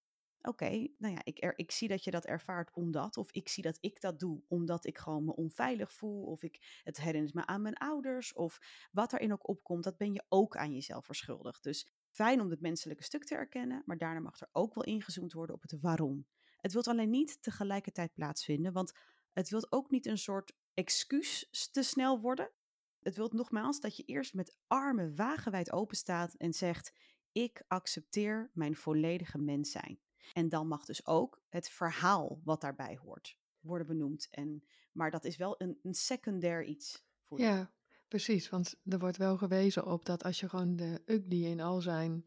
[0.47, 3.63] oké, nou ja, ik, er, ik zie dat je dat ervaart omdat, of ik zie
[3.63, 7.45] dat ik dat doe omdat ik gewoon me onveilig voel, of ik, het herinnert me
[7.45, 8.59] aan mijn ouders, of
[8.91, 11.63] wat erin ook opkomt, dat ben je ook aan jezelf verschuldigd.
[11.63, 15.33] Dus fijn om het menselijke stuk te erkennen, maar daarna mag er ook wel ingezoomd
[15.33, 16.27] worden op het waarom.
[16.57, 18.93] Het wilt alleen niet tegelijkertijd plaatsvinden, want
[19.33, 22.51] het wilt ook niet een soort excuus te snel worden.
[22.99, 26.93] Het wilt nogmaals dat je eerst met armen wagenwijd open staat en zegt:
[27.31, 29.99] Ik accepteer mijn volledige mens zijn.
[30.33, 34.27] En dan mag dus ook het verhaal wat daarbij hoort worden benoemd.
[34.31, 37.05] En, maar dat is wel een, een secundair iets.
[37.27, 37.45] Voor je.
[37.45, 37.71] Ja,
[38.07, 38.49] precies.
[38.49, 42.23] Want er wordt wel gewezen op dat als je gewoon de ugly in al zijn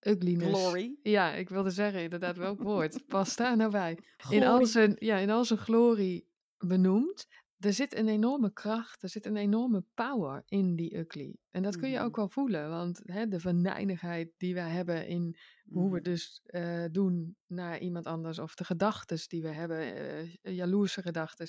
[0.00, 0.60] ugliness.
[0.60, 0.98] Glory.
[1.02, 3.06] Ja, ik wilde zeggen inderdaad welk woord.
[3.06, 3.98] Pas daar nou bij.
[4.28, 7.26] In al zijn, ja, in al zijn glorie benoemd.
[7.60, 11.36] Er zit een enorme kracht, er zit een enorme power in die ugly.
[11.50, 15.36] En dat kun je ook wel voelen, want hè, de venijnigheid die wij hebben in
[15.68, 16.02] hoe we Mhm.
[16.02, 21.48] dus eh, doen naar iemand anders, of de gedachten die we hebben, eh jaloerse gedachten.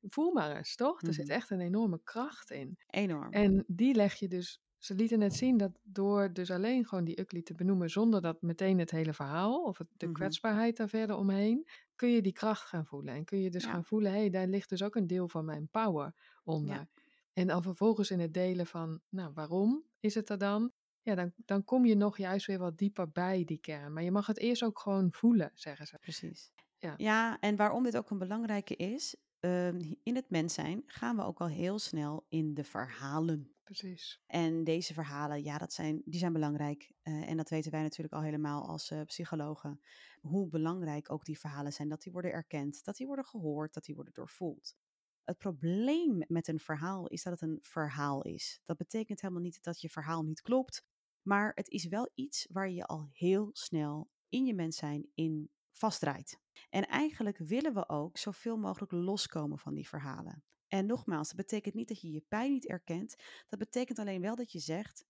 [0.00, 1.02] Voel maar eens, toch?
[1.02, 1.34] Er zit Mhm.
[1.34, 2.76] echt een enorme kracht in.
[2.86, 3.32] Enorm.
[3.32, 4.60] En die leg je dus.
[4.78, 8.42] Ze lieten net zien dat door dus alleen gewoon die ugly te benoemen, zonder dat
[8.42, 11.66] meteen het hele verhaal of het, de kwetsbaarheid daar verder omheen,
[12.02, 13.14] kun je die kracht gaan voelen.
[13.14, 13.70] En kun je dus Ja.
[13.70, 16.74] gaan voelen, hé, hey, daar ligt dus ook een deel van mijn power onder.
[16.74, 16.88] Ja.
[17.32, 20.72] En dan vervolgens in het delen van, nou, waarom is het er dan?
[21.02, 23.92] Ja, dan, dan kom je nog juist weer wat dieper bij die kern.
[23.92, 25.98] Maar je mag het eerst ook gewoon voelen, zeggen ze.
[26.00, 26.52] Precies.
[26.78, 26.94] Ja.
[26.96, 31.22] Ja, en waarom dit ook een belangrijke is, ehm, in het mens zijn gaan we
[31.22, 33.54] ook al heel snel in de verhalen.
[33.78, 34.22] Precies.
[34.26, 36.92] En deze verhalen, ja, dat zijn, die zijn belangrijk.
[37.02, 39.80] Eh, en dat weten wij natuurlijk al helemaal als eh, psychologen.
[40.20, 41.88] Hoe belangrijk ook die verhalen zijn.
[41.88, 44.76] Dat die worden erkend, dat die worden gehoord, dat die worden doorvoeld.
[45.24, 48.60] Het probleem met een verhaal is dat het een verhaal is.
[48.64, 50.84] Dat betekent helemaal niet dat je verhaal niet klopt.
[51.22, 55.50] Maar het is wel iets waar je al heel snel in je mens zijn in
[55.70, 56.38] vastdraait.
[56.70, 60.44] En eigenlijk willen we ook zoveel mogelijk loskomen van die verhalen.
[60.72, 63.16] En nogmaals, dat betekent niet dat je je pijn niet erkent.
[63.48, 65.04] Dat betekent alleen wel dat je zegt,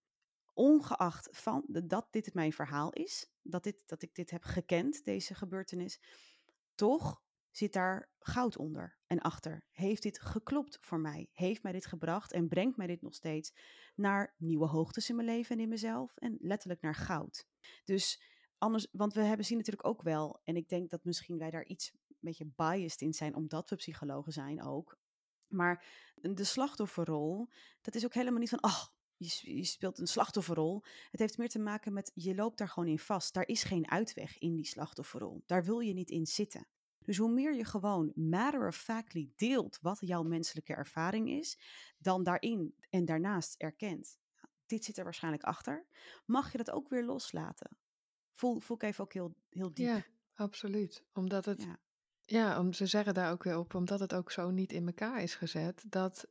[0.55, 5.35] ongeacht van dat dit mijn verhaal is, dat, dit, dat ik dit heb gekend, deze
[5.35, 6.01] gebeurtenis,
[6.75, 9.66] toch zit daar goud onder en achter.
[9.70, 11.29] Heeft dit geklopt voor mij?
[11.33, 13.55] Heeft mij dit gebracht en brengt mij dit nog steeds
[13.94, 17.46] naar nieuwe hoogtes in mijn leven en in mezelf en letterlijk naar goud?
[17.85, 18.22] Dus
[18.59, 21.64] anders, want we hebben zien natuurlijk ook wel, en ik denk dat misschien wij daar
[21.64, 25.01] iets een beetje biased in zijn, omdat we psychologen zijn ook.
[25.53, 25.85] Maar
[26.15, 27.49] de slachtofferrol,
[27.81, 30.83] dat is ook helemaal niet van, ach, je, s- je speelt een slachtofferrol.
[31.11, 33.35] Het heeft meer te maken met, je loopt daar gewoon in vast.
[33.35, 35.43] Daar is geen uitweg in die slachtofferrol.
[35.47, 36.67] Daar wil je niet in zitten.
[37.05, 41.59] Dus hoe meer je gewoon matter of factly deelt wat jouw menselijke ervaring is,
[41.99, 45.87] dan daarin en daarnaast erkent, nou, dit zit er waarschijnlijk achter,
[46.27, 47.77] mag je dat ook weer loslaten.
[48.35, 49.87] Voel, voel ik even ook heel, heel diep.
[49.87, 51.05] Ja, absoluut.
[51.12, 51.79] Omdat het, Ja.
[52.25, 55.23] Ja, om, ze zeggen daar ook weer op, omdat het ook zo niet in elkaar
[55.23, 56.27] is gezet, dat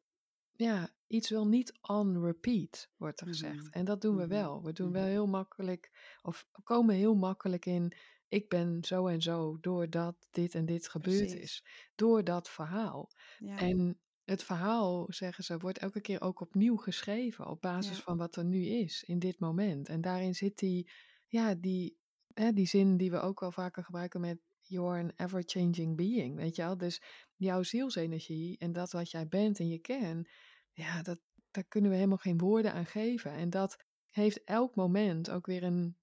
[0.55, 3.63] ja, iets wil niet on repeat, wordt er gezegd.
[3.63, 3.71] Mhm.
[3.71, 4.29] En dat doen we Mhm.
[4.31, 4.63] wel.
[4.63, 7.93] We doen wel heel makkelijk, of komen heel makkelijk in,
[8.27, 11.41] ik ben zo en zo, doordat dit en dit gebeurd Precies.
[11.41, 11.65] is.
[11.95, 13.09] Door dat verhaal.
[13.39, 13.57] Ja.
[13.57, 18.03] En het verhaal, zeggen ze, wordt elke keer ook opnieuw geschreven op basis Ja.
[18.03, 19.89] van wat er nu is, in dit moment.
[19.89, 20.89] En daarin zit die,
[21.27, 21.97] ja, die,
[22.33, 24.39] hè, die zin die we ook wel vaker gebruiken met
[24.71, 26.77] you're an ever-changing being, weet je wel?
[26.77, 27.01] Dus
[27.35, 30.27] jouw zielsenergie en dat wat jij bent in je kern,
[30.71, 31.19] ja, dat,
[31.51, 33.31] daar kunnen we helemaal geen woorden aan geven.
[33.31, 35.97] En dat heeft elk moment ook weer een,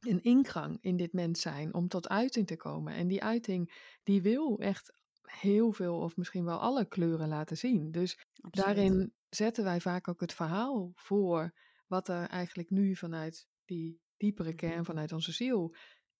[0.00, 2.94] een ingang in dit mens zijn om tot uiting te komen.
[2.94, 7.90] En die uiting, die wil echt heel veel of misschien wel alle kleuren laten zien.
[7.90, 8.76] Dus Absoluut.
[8.76, 11.54] daarin zetten wij vaak ook het verhaal voor
[11.86, 15.74] wat er eigenlijk nu vanuit die diepere kern, vanuit onze ziel,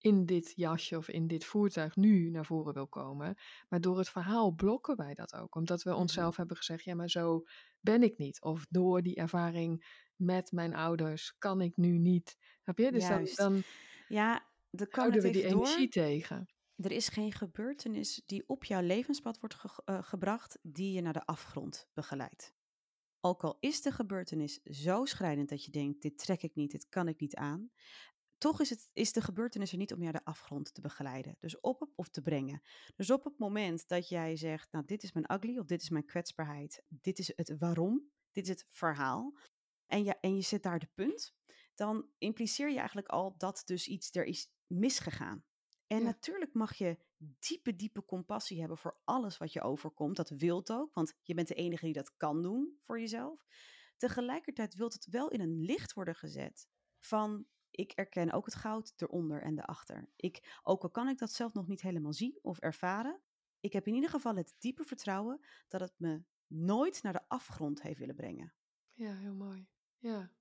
[0.05, 3.35] in dit jasje of in dit voertuig nu naar voren wil komen.
[3.69, 5.55] Maar door het verhaal blokken wij dat ook.
[5.55, 7.43] Omdat we onszelf hebben gezegd, ja, maar zo
[7.79, 8.41] ben ik niet.
[8.41, 12.37] Of door die ervaring met mijn ouders kan ik nu niet.
[12.63, 12.91] Snap je?
[12.91, 13.37] Dus dan, Juist.
[13.37, 13.61] dan
[14.07, 15.65] Ja, kwam houden we die even door.
[15.65, 16.45] energie tegen.
[16.75, 21.13] Er is geen gebeurtenis die op jouw levenspad wordt ge- eh, gebracht die je naar
[21.13, 22.53] de afgrond begeleidt.
[23.19, 26.89] Ook al is de gebeurtenis zo schrijnend dat je denkt, dit trek ik niet, dit
[26.89, 27.69] kan ik niet aan.
[28.37, 31.35] Toch is, het, is de gebeurtenis er niet om jou de afgrond te begeleiden.
[31.39, 32.61] Dus op of te brengen.
[32.95, 35.89] Dus op het moment dat jij zegt, nou dit is mijn ugly of dit is
[35.89, 36.83] mijn kwetsbaarheid.
[36.87, 39.33] Dit is het waarom, dit is het verhaal.
[39.85, 41.33] En, ja, en je zet daar de punt.
[41.75, 45.45] Dan impliceer je eigenlijk al dat dus iets er is misgegaan.
[45.87, 46.03] En Ja.
[46.03, 50.15] natuurlijk mag je diepe, diepe compassie hebben voor alles wat je overkomt.
[50.15, 53.45] Dat wilt ook, want je bent de enige die dat kan doen voor jezelf.
[53.97, 56.67] Tegelijkertijd wilt het wel in een licht worden gezet
[56.99, 57.45] van
[57.75, 60.09] ik erken ook het goud eronder en erachter.
[60.15, 63.21] Ik, ook al kan ik dat zelf nog niet helemaal zien of ervaren,
[63.59, 67.81] ik heb in ieder geval het diepe vertrouwen dat het me nooit naar de afgrond
[67.81, 68.53] heeft willen brengen.
[68.93, 69.67] Ja, heel mooi.
[69.97, 70.31] Ja.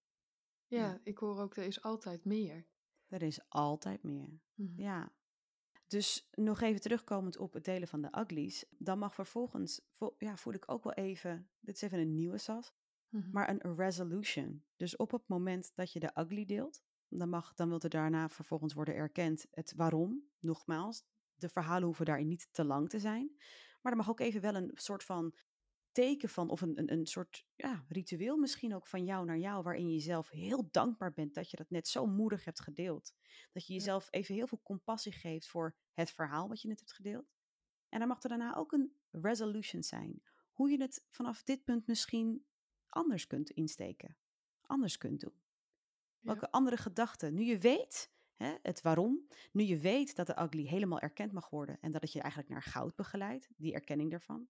[0.66, 1.00] Ja, Ja.
[1.04, 2.66] ik hoor ook, er is altijd meer.
[3.08, 4.40] Er is altijd meer.
[4.54, 4.80] Mhm.
[4.80, 5.12] Ja.
[5.86, 8.64] Dus nog even terugkomend op het delen van de uglies.
[8.70, 12.38] Dan mag vervolgens, vo- ja, voel ik ook wel even, dit is even een nieuwe
[12.38, 12.72] sas,
[13.08, 13.30] Mhm.
[13.30, 14.64] maar een resolution.
[14.76, 18.28] Dus op het moment dat je de ugly deelt, dan, mag, dan wil er daarna
[18.28, 20.28] vervolgens worden erkend het waarom.
[20.38, 23.32] Nogmaals, de verhalen hoeven daarin niet te lang te zijn.
[23.82, 25.34] Maar er mag ook even wel een soort van
[25.92, 29.62] teken van, of een, een, een soort ja, ritueel misschien ook van jou naar jou,
[29.62, 33.14] waarin je jezelf heel dankbaar bent dat je dat net zo moedig hebt gedeeld.
[33.52, 36.92] Dat je jezelf even heel veel compassie geeft voor het verhaal wat je net hebt
[36.92, 37.32] gedeeld.
[37.88, 40.22] En dan mag er daarna ook een resolution zijn.
[40.52, 42.46] Hoe je het vanaf dit punt misschien
[42.88, 44.16] anders kunt insteken.
[44.60, 45.43] Anders kunt doen.
[46.24, 47.34] Welke andere gedachten?
[47.34, 51.50] Nu je weet hè, het waarom, nu je weet dat de ugly helemaal erkend mag
[51.50, 54.48] worden en dat het je eigenlijk naar goud begeleidt, die erkenning daarvan,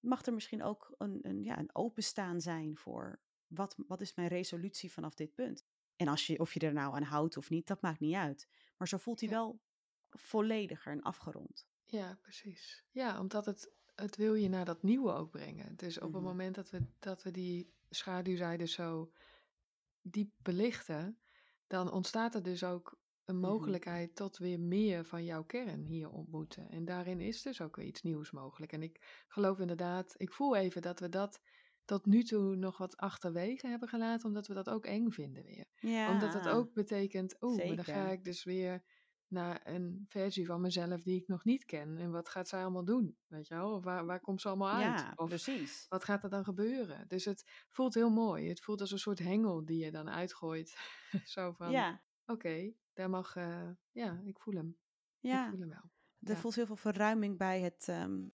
[0.00, 4.28] mag er misschien ook een, een, ja, een openstaan zijn voor wat, wat is mijn
[4.28, 5.64] resolutie vanaf dit punt.
[5.96, 8.48] En als je, of je er nou aan houdt of niet, dat maakt niet uit.
[8.76, 9.34] Maar zo voelt hij Ja.
[9.34, 9.60] wel
[10.10, 11.66] vollediger en afgerond.
[11.84, 12.84] Ja, precies.
[12.90, 15.76] Ja, omdat het, het wil je naar dat nieuwe ook brengen.
[15.76, 16.14] Dus op Mhm.
[16.14, 19.12] het moment dat we, dat we die schaduwzijde zo
[20.10, 21.20] diep belichten,
[21.66, 23.46] dan ontstaat er dus ook een Mhm.
[23.50, 26.68] mogelijkheid tot weer meer van jouw kern hier ontmoeten.
[26.68, 28.72] En daarin is dus ook weer iets nieuws mogelijk.
[28.72, 31.40] En ik geloof inderdaad, ik voel even dat we dat
[31.84, 35.66] tot nu toe nog wat achterwege hebben gelaten, omdat we dat ook eng vinden weer.
[35.80, 38.82] Ja, Omdat het ook betekent, oeh, dan ga ik dus weer
[39.28, 41.96] naar een versie van mezelf die ik nog niet ken.
[41.98, 43.16] En wat gaat zij allemaal doen?
[43.26, 43.72] Weet je wel?
[43.74, 45.00] Of waar, waar komt ze allemaal uit?
[45.00, 45.86] Ja, Of precies.
[45.88, 47.08] wat gaat er dan gebeuren?
[47.08, 48.48] Dus het voelt heel mooi.
[48.48, 50.76] Het voelt als een soort hengel die je dan uitgooit.
[51.24, 54.68] Zo van, Ja, oké, daar mag, eh, ja, ik voel hem.
[55.20, 55.48] Ik ja.
[55.50, 55.90] voel hem wel.
[56.20, 56.36] Er Ja.
[56.36, 58.28] voelt heel veel verruiming bij het, ehm,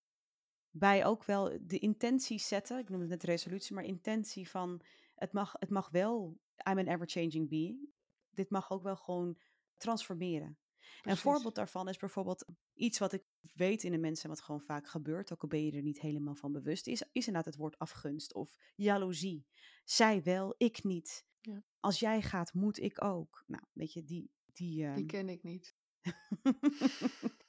[0.70, 2.78] bij ook wel de intentie zetten.
[2.78, 4.82] Ik noem het net resolutie, maar intentie van
[5.14, 7.88] het mag, het mag wel, I'm an ever-changing being.
[8.30, 9.38] Dit mag ook wel gewoon
[9.76, 10.58] transformeren.
[11.02, 13.24] Een voorbeeld daarvan is bijvoorbeeld iets wat ik
[13.54, 16.34] weet in de mensen, wat gewoon vaak gebeurt, ook al ben je er niet helemaal
[16.34, 19.46] van bewust, is, is inderdaad het woord afgunst of jaloezie.
[19.84, 21.26] Zij wel, ik niet.
[21.40, 21.64] Ja.
[21.80, 23.44] Als jij gaat, moet ik ook.
[23.46, 24.30] Nou, weet je, die...
[24.52, 25.76] Die, Die ehm, ken ik niet.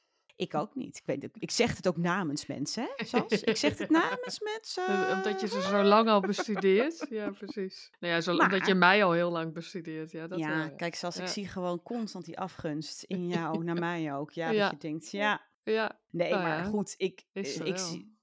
[0.43, 0.97] ik ook niet.
[0.97, 3.05] Ik, weet, ik zeg het ook namens mensen, hè?
[3.05, 3.41] Sas?
[3.41, 4.85] Ik zeg het namens mensen.
[4.87, 7.05] Eh, Omdat je ze zo lang al bestudeert.
[7.09, 7.91] Ja, precies.
[7.99, 10.11] Nou ja, zo, omdat je mij al heel lang bestudeert.
[10.11, 10.69] Ja, dat ja, wel, ja.
[10.69, 14.31] kijk, Sas, ik zie gewoon constant die afgunst in jou, naar mij ook.
[14.31, 14.61] Ja, Ja.
[14.63, 18.17] dat je denkt, ja, Ja, nee, Nou maar goed, ik, eh, ik zie,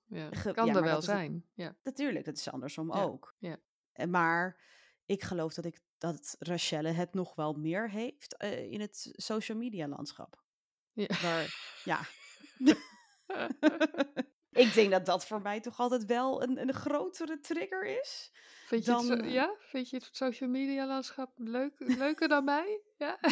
[0.52, 1.44] kan er wel het- zijn.
[1.54, 1.76] Ja.
[1.82, 3.34] natuurlijk, dat is andersom ook.
[3.38, 3.56] ja.
[3.92, 4.60] Eh, Maar
[5.06, 9.58] ik geloof dat, ik, dat Rachelle het nog wel meer heeft eh, in het social
[9.58, 10.42] media landschap.
[11.08, 11.16] Ja.
[11.22, 12.00] Waar, ja.
[14.64, 18.30] ik denk dat dat voor mij toch altijd wel een, een grotere trigger is.
[18.66, 19.54] Vind je, het Dan, eh, ja?
[19.58, 21.72] Vind je het social media landschap leuk,
[22.04, 22.80] leuker dan mij?
[22.96, 23.18] Ja.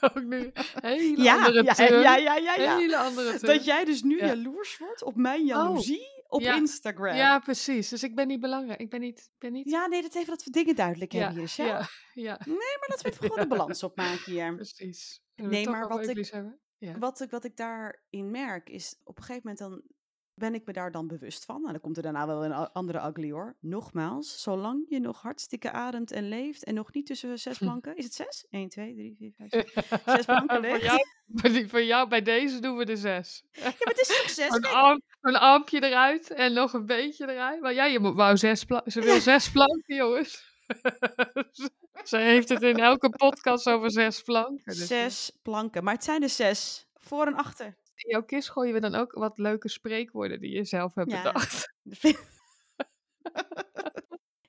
[0.00, 0.50] Ook nu.
[0.54, 2.00] Hele Ja, andere ja, turn.
[2.00, 2.76] ja, ja, ja, ja.
[2.76, 3.54] Hele andere turn.
[3.54, 4.26] Dat jij dus nu Ja.
[4.26, 6.54] jaloers wordt op mijn jaloezie op ja.
[6.54, 7.14] Instagram.
[7.16, 7.88] Ja, precies.
[7.88, 8.80] Dus ik ben niet belangrijk.
[8.80, 9.30] Ik ben niet...
[9.38, 11.66] Ben niet Ja, nee, dat even dat we dingen duidelijk hebben hier, Shell.
[11.66, 14.54] ja, ja, Maar laten we gewoon de balans opmaken hier.
[14.54, 15.22] precies.
[15.42, 16.56] Nee, maar wat ik-?
[16.78, 16.98] Ja.
[16.98, 19.96] Wat ik, wat ik daarin merk is, op een gegeven moment dan
[20.38, 21.60] ben ik me daar dan bewust van.
[21.60, 23.56] Nou, dan komt er daarna wel een andere ugly hoor.
[23.60, 28.04] Nogmaals, zolang je nog hartstikke ademt en leeft en nog niet tussen zes planken, is
[28.04, 28.46] het zes?
[28.50, 29.72] 1, 2, 3, 4, 5, 6.
[30.04, 30.82] Zes planken voor, ligt.
[30.82, 30.98] jou,
[31.34, 33.44] voor, voor jou, bij deze doen we de zes.
[33.52, 34.50] Ja, maar het is toch zes?
[34.50, 37.60] Een, arm, een armpje eruit en nog een beetje eruit.
[37.60, 38.92] Maar ja, je moet, wou zes planken.
[38.92, 40.56] Ze wil zes planken, jongens.
[42.04, 44.62] Ze heeft het in elke podcast over zes planken.
[44.64, 45.84] Dus Zes planken.
[45.84, 46.86] Maar het zijn er zes.
[46.94, 47.66] Voor en achter.
[47.94, 51.22] In jouw kist gooien we dan ook wat leuke spreekwoorden die je zelf hebt Ja.
[51.22, 51.72] bedacht.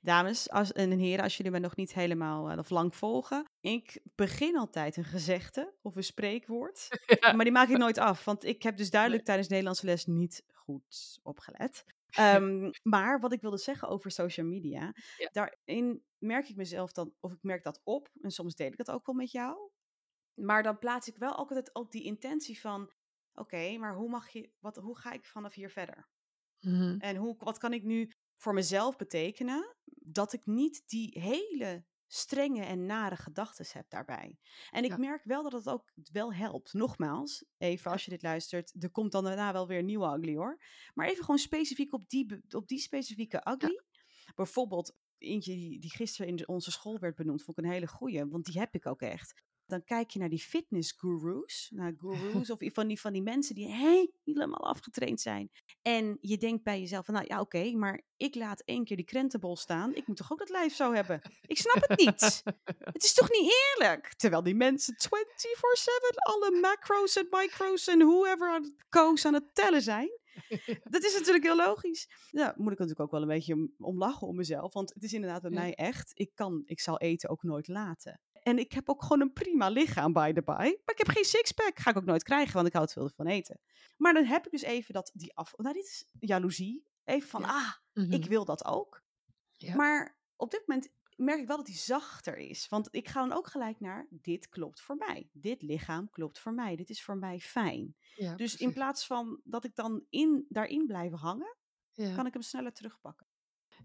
[0.01, 3.49] Dames als, en heren, als jullie me nog niet helemaal eh, of lang volgen.
[3.61, 6.87] Ik begin altijd een gezegde of een spreekwoord.
[7.19, 7.31] Ja.
[7.33, 8.25] Maar die maak ik nooit af.
[8.25, 11.83] Want ik heb dus duidelijk tijdens Nederlandse les niet goed opgelet.
[12.09, 14.93] Ehm, maar wat ik wilde zeggen over social media.
[15.17, 15.29] Ja.
[15.31, 18.09] Daarin merk ik mezelf dan, of ik merk dat op.
[18.21, 19.71] En soms deel ik dat ook wel met jou.
[20.33, 22.91] Maar dan plaats ik wel altijd ook die intentie van...
[23.33, 26.09] Oké, maar hoe, mag je, wat, hoe ga ik vanaf hier verder?
[26.59, 26.99] Mhm.
[26.99, 32.63] En hoe, wat kan ik nu voor mezelf betekenen dat ik niet die hele strenge
[32.63, 34.39] en nare gedachten heb daarbij.
[34.69, 34.97] En ik Ja.
[34.97, 36.73] merk wel dat het ook wel helpt.
[36.73, 40.35] Nogmaals, even als je dit luistert, er komt dan daarna wel weer een nieuwe ugly
[40.35, 40.61] hoor.
[40.93, 43.83] Maar even gewoon specifiek op die, op die specifieke ugly.
[44.35, 48.25] Bijvoorbeeld eentje die, die gisteren in onze school werd benoemd, vond ik een hele goeie,
[48.25, 49.43] want die heb ik ook echt.
[49.69, 53.55] Dan kijk je naar die fitness gurus, naar gurus of van die, van die mensen
[53.55, 55.51] die helemaal afgetraind zijn.
[55.81, 59.05] En je denkt bij jezelf van, nou ja, oké, maar ik laat één keer die
[59.05, 59.95] krentenbol staan.
[59.95, 61.21] Ik moet toch ook dat lijf zo hebben?
[61.41, 62.43] Ik snap het niet.
[62.79, 64.13] Het is toch niet eerlijk?
[64.13, 64.99] Terwijl die mensen 24-7
[66.15, 70.09] alle macro's en micro's en whoever aan het koos aan het tellen zijn.
[70.89, 72.07] Dat is natuurlijk heel logisch.
[72.31, 74.73] Ja, moet ik natuurlijk ook wel een beetje om, om lachen om mezelf.
[74.73, 78.19] Want het is inderdaad bij mij echt, ik kan, ik zal eten ook nooit laten.
[78.49, 80.51] En ik heb ook gewoon een prima lichaam, by the by.
[80.53, 81.79] Maar ik heb geen sixpack.
[81.79, 83.59] Ga ik ook nooit krijgen, want ik hou te veel van eten.
[83.97, 85.53] Maar dan heb ik dus even dat, die af...
[85.57, 86.83] Nou, dit is jaloezie.
[87.03, 87.47] Even van, Ja.
[87.47, 88.11] ah, Mhm.
[88.13, 89.03] ik wil dat ook.
[89.57, 89.75] Ja.
[89.75, 92.67] Maar op dit moment merk ik wel dat hij zachter is.
[92.69, 95.29] Want ik ga dan ook gelijk naar, dit klopt voor mij.
[95.31, 96.75] Dit lichaam klopt voor mij.
[96.75, 97.95] Dit is voor mij fijn.
[98.15, 101.57] Ja, Dus in plaats van dat ik dan in, daarin blijf hangen,
[102.15, 103.27] kan ik hem sneller terugpakken.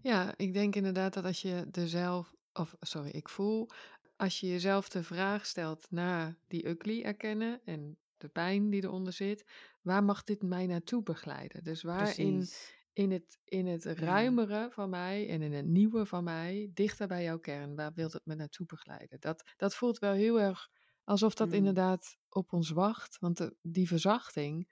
[0.01, 3.67] Ja, ik denk inderdaad dat als je er zelf, of sorry, ik voel,
[4.15, 9.13] als je jezelf de vraag stelt naar die ugly erkennen en de pijn die eronder
[9.13, 9.51] zit,
[9.81, 11.63] waar mag dit mij naartoe begeleiden?
[11.63, 12.75] Dus waarin Precies.
[12.93, 17.23] in het, in het ruimere van mij en in het nieuwe van mij, dichter bij
[17.23, 19.19] jouw kern, waar wil het me naartoe begeleiden?
[19.19, 20.69] Dat, dat voelt wel heel erg
[21.03, 21.53] alsof dat Mm.
[21.53, 24.71] inderdaad op ons wacht, want de- die verzachting,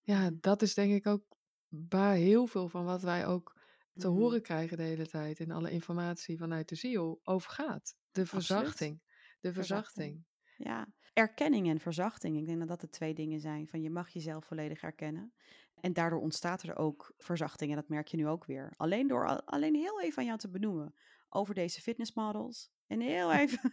[0.00, 1.24] ja, dat is denk ik ook
[1.68, 3.60] waar heel veel van wat wij ook
[3.96, 4.08] te Mhm.
[4.08, 7.96] horen krijgen de hele tijd en alle informatie vanuit de ziel over gaat.
[8.12, 8.46] De Absoluut.
[8.46, 9.02] verzachting.
[9.40, 10.24] De Verzachting.
[10.56, 12.36] Ja, erkenning en verzachting.
[12.36, 13.68] Ik denk dat dat de twee dingen zijn.
[13.68, 15.34] Van je mag jezelf volledig erkennen.
[15.74, 17.70] En daardoor ontstaat er ook verzachting.
[17.70, 18.72] En dat merk je nu ook weer.
[18.76, 20.94] Alleen door al- alleen heel even aan jou te benoemen
[21.28, 22.70] over deze fitnessmodels.
[22.86, 23.72] En heel even.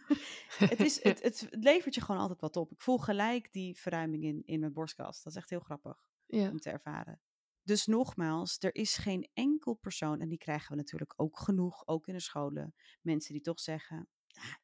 [0.58, 2.72] het, is, het, het levert je gewoon altijd wat op.
[2.72, 5.22] Ik voel gelijk die verruiming in, in mijn borstkas.
[5.22, 7.20] Dat is echt heel grappig ja, om te ervaren.
[7.62, 12.06] Dus nogmaals, er is geen enkel persoon, en die krijgen we natuurlijk ook genoeg, ook
[12.06, 14.04] in de scholen, mensen die toch zeggen, "Ah,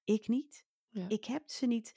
[0.05, 1.09] ik niet, ja.
[1.09, 1.95] ik heb ze niet.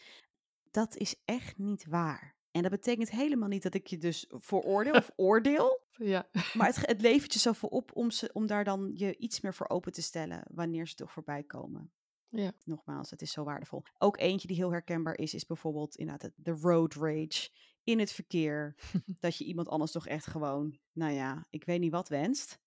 [0.71, 2.35] Dat is echt niet waar.
[2.51, 6.29] En dat betekent helemaal niet dat ik je dus veroordeel of oordeel, ja.
[6.53, 9.53] maar het, het levert je zoveel op om, ze, om daar dan je iets meer
[9.53, 11.91] voor open te stellen wanneer ze toch voorbij komen.
[12.29, 12.51] Ja.
[12.63, 13.83] Nogmaals, het is zo waardevol.
[13.97, 17.49] Ook eentje die heel herkenbaar is, is bijvoorbeeld inderdaad de road rage
[17.83, 18.75] in het verkeer.
[19.19, 22.59] dat je iemand anders toch echt gewoon, nou ja, ik weet niet wat wenst,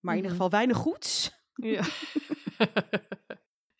[0.00, 0.42] maar in ieder Mhm.
[0.42, 1.34] geval weinig goeds.
[1.54, 1.84] ja.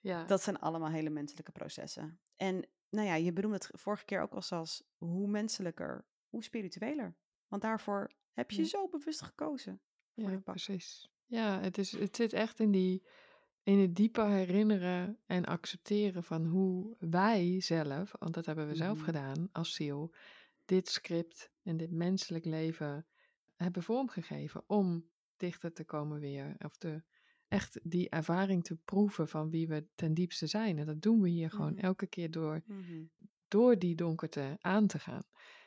[0.07, 0.25] Ja.
[0.25, 2.21] Dat zijn allemaal hele menselijke processen.
[2.37, 7.17] En nou ja, je benoemde het vorige keer ook al als hoe menselijker, hoe spiritueler.
[7.49, 8.69] Want daarvoor heb je Ja.
[8.69, 9.81] zo bewust gekozen.
[10.15, 11.11] voor Ja, precies.
[11.27, 13.07] Ja, het, is, het zit echt in, die,
[13.63, 18.97] in het dieper herinneren en accepteren van hoe wij zelf, want dat hebben we zelf
[18.97, 19.05] Mhm.
[19.05, 20.15] gedaan als ziel,
[20.65, 23.07] dit script en dit menselijk leven
[23.57, 26.57] hebben vormgegeven om dichter te komen weer.
[26.59, 27.03] Of de,
[27.49, 30.79] echt die ervaring te proeven van wie we ten diepste zijn.
[30.79, 31.79] En dat doen we hier gewoon Mhm.
[31.79, 33.07] elke keer door, Mhm.
[33.49, 35.23] door die donkerte aan te gaan.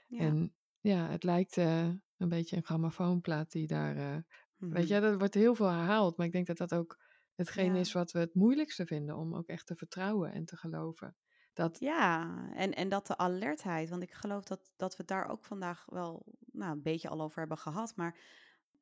[0.08, 0.36] Ja.
[0.36, 1.88] En ja, het lijkt eh,
[2.18, 4.18] een beetje een grammofoonplaat die daar eh,
[4.70, 4.88] Weet Mhm.
[4.88, 7.04] je, er wordt heel veel herhaald, maar ik denk dat dat ook
[7.36, 7.76] hetgeen Ja.
[7.76, 11.16] is wat we het moeilijkste vinden om ook echt te vertrouwen en te geloven.
[11.54, 15.28] Dat, Ja, en, en dat de alertheid, want ik geloof dat, dat we het daar
[15.30, 18.20] ook vandaag wel nou, een beetje al over hebben gehad, maar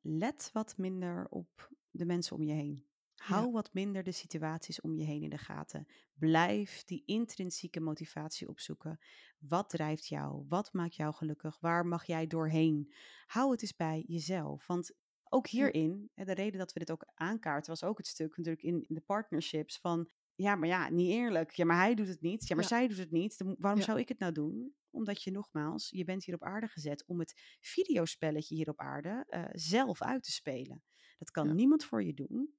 [0.00, 2.87] let wat minder op de mensen om je heen.
[3.18, 5.86] Hou wat minder de situaties om je heen in de gaten.
[6.14, 8.98] Blijf die intrinsieke motivatie opzoeken.
[9.38, 10.44] Wat drijft jou?
[10.48, 11.58] Wat maakt jou gelukkig?
[11.60, 12.92] Waar mag jij doorheen?
[13.26, 14.66] Hou het eens bij jezelf.
[14.66, 14.92] Want
[15.28, 18.84] ook hierin, de reden dat we dit ook aankaarten, was ook het stuk natuurlijk in,
[18.88, 21.50] de partnerships van ja, maar ja, niet eerlijk.
[21.50, 22.48] Ja, maar hij doet het niet.
[22.48, 22.70] Ja, maar Ja.
[22.70, 23.38] zij doet het niet.
[23.38, 23.86] Dan, waarom Ja.
[23.86, 24.74] zou ik het nou doen?
[24.90, 29.24] Omdat je nogmaals, je bent hier op aarde gezet om het videospelletje hier op aarde
[29.28, 30.82] eh, zelf uit te spelen.
[31.18, 32.57] Dat kan niemand voor je doen.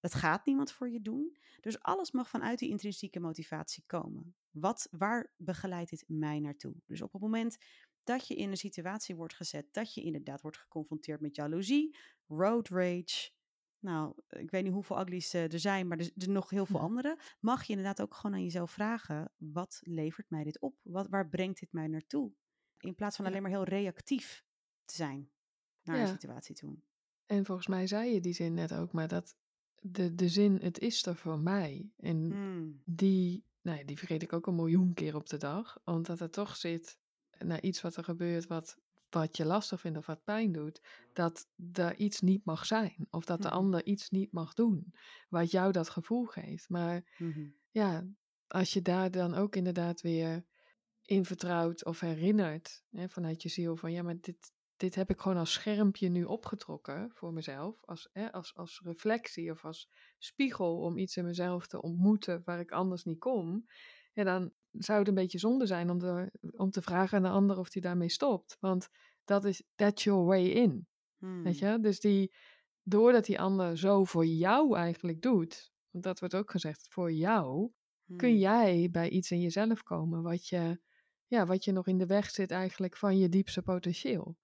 [0.00, 1.36] Dat gaat niemand voor je doen.
[1.60, 4.34] Dus alles mag vanuit die intrinsieke motivatie komen.
[4.50, 6.74] Wat, waar begeleidt dit mij naartoe?
[6.86, 7.56] Dus op het moment
[8.04, 12.68] dat je in een situatie wordt gezet, dat je inderdaad wordt geconfronteerd met jaloezie, road
[12.68, 13.30] rage.
[13.78, 16.66] Nou, ik weet niet hoeveel uglies eh, er zijn, maar er er zijn nog heel
[16.66, 16.84] veel Ja.
[16.84, 17.18] andere.
[17.40, 20.76] Mag je inderdaad ook gewoon aan jezelf vragen: wat levert mij dit op?
[20.82, 22.32] Wat, waar brengt dit mij naartoe?
[22.78, 24.44] In plaats van alleen maar heel reactief
[24.84, 25.30] te zijn
[25.82, 26.78] naar een situatie toe.
[27.26, 29.36] en volgens mij zei je die zin net ook, maar dat
[29.80, 31.90] de, de zin, het is er voor mij.
[31.96, 32.82] En Hmm.
[32.84, 35.80] die, nou ja, die vergeet ik ook een miljoen keer op de dag.
[35.84, 36.98] Omdat er toch zit
[37.38, 38.76] naar iets wat er gebeurt wat,
[39.10, 40.80] wat je lastig vindt of wat pijn doet.
[41.12, 43.06] Dat er iets niet mag zijn.
[43.10, 43.56] Of dat de Mhm.
[43.56, 44.94] ander iets niet mag doen.
[45.28, 46.68] Wat jou dat gevoel geeft.
[46.68, 47.48] Maar Mhm.
[47.70, 48.06] ja,
[48.46, 50.44] als je daar dan ook inderdaad weer
[51.02, 55.20] in vertrouwt of herinnert hè, vanuit je ziel van ja, maar dit, dit heb ik
[55.20, 60.80] gewoon als schermpje nu opgetrokken voor mezelf, als, hè, als, als reflectie of als spiegel
[60.80, 63.66] om iets in mezelf te ontmoeten waar ik anders niet kom,
[64.12, 67.28] ja, dan zou het een beetje zonde zijn om, de, om te vragen aan de
[67.28, 68.56] ander of die daarmee stopt.
[68.60, 68.88] Want
[69.24, 70.86] dat is, that's your way in,
[71.42, 71.68] weet Hmm.
[71.68, 71.80] je?
[71.80, 72.34] Dus die,
[72.82, 77.70] doordat die ander zo voor jou eigenlijk doet, want dat wordt ook gezegd, voor jou,
[78.16, 78.38] kun Hmm.
[78.38, 80.80] jij bij iets in jezelf komen wat je,
[81.26, 84.36] ja, wat je nog in de weg zit eigenlijk van je diepste potentieel.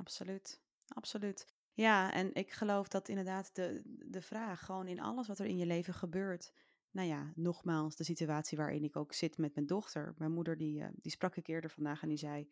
[0.00, 1.46] Absoluut, absoluut.
[1.72, 5.56] Ja, en ik geloof dat inderdaad de, de vraag, gewoon in alles wat er in
[5.56, 6.52] je leven gebeurt.
[6.90, 10.14] Nou ja, nogmaals, de situatie waarin ik ook zit met mijn dochter.
[10.18, 12.48] Mijn moeder, die, eh, die sprak ik eerder vandaag en die zei...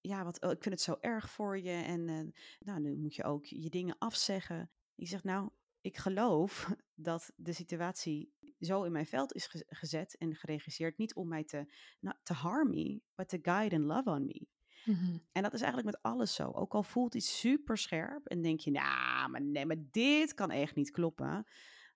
[0.00, 2.20] Ja, wat, oh, ik vind het zo erg voor je en eh,
[2.58, 4.70] nou, nu moet je ook je dingen afzeggen.
[4.94, 10.16] Ik zeg, nou, ik geloof dat de situatie zo in mijn veld is ge- gezet
[10.16, 14.10] en geregisseerd, niet om mij te, not to harm me, but to guide and love
[14.10, 14.46] on me.
[14.86, 15.18] Mhm.
[15.32, 16.50] En dat is eigenlijk met alles zo.
[16.50, 20.50] Ook al voelt iets super scherp en denk je, nou, maar nee, maar dit kan
[20.50, 21.46] echt niet kloppen.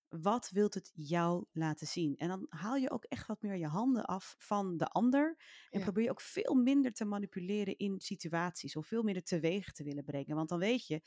[0.08, 2.16] Wat wilt het jou laten zien?
[2.16, 5.36] En dan haal je ook echt wat meer je handen af van de ander.
[5.70, 5.84] En Ja.
[5.84, 8.76] probeer je ook veel minder te manipuleren in situaties.
[8.76, 10.36] Of veel minder teweeg te willen brengen.
[10.36, 11.00] Want dan weet je,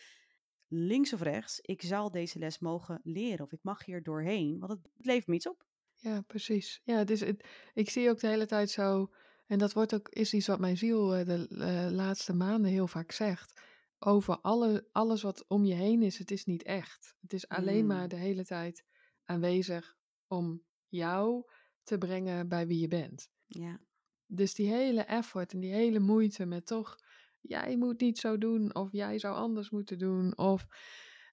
[0.68, 3.46] links of rechts, ik zal deze les mogen leren.
[3.46, 4.60] Of ik mag hier doorheen.
[4.60, 5.66] Want het levert me iets op.
[5.96, 6.82] Ja, precies.
[6.84, 9.14] Ja, het is, het, ik zie ook de hele tijd zo,
[9.46, 12.88] en dat wordt ook, is iets wat mijn ziel eh, de eh, laatste maanden heel
[12.88, 13.62] vaak zegt.
[14.00, 17.16] Over alle, alles wat om je heen is, het is niet echt.
[17.22, 18.08] Het is alleen maar Mm.
[18.10, 18.86] de hele tijd
[19.26, 19.96] aanwezig
[20.28, 21.44] om jou
[21.84, 23.30] te brengen bij wie je bent.
[23.46, 23.80] Ja,
[24.26, 26.96] Dus die hele effort en die hele moeite met toch,
[27.40, 30.66] jij moet niet zo doen, of jij zou anders moeten doen, of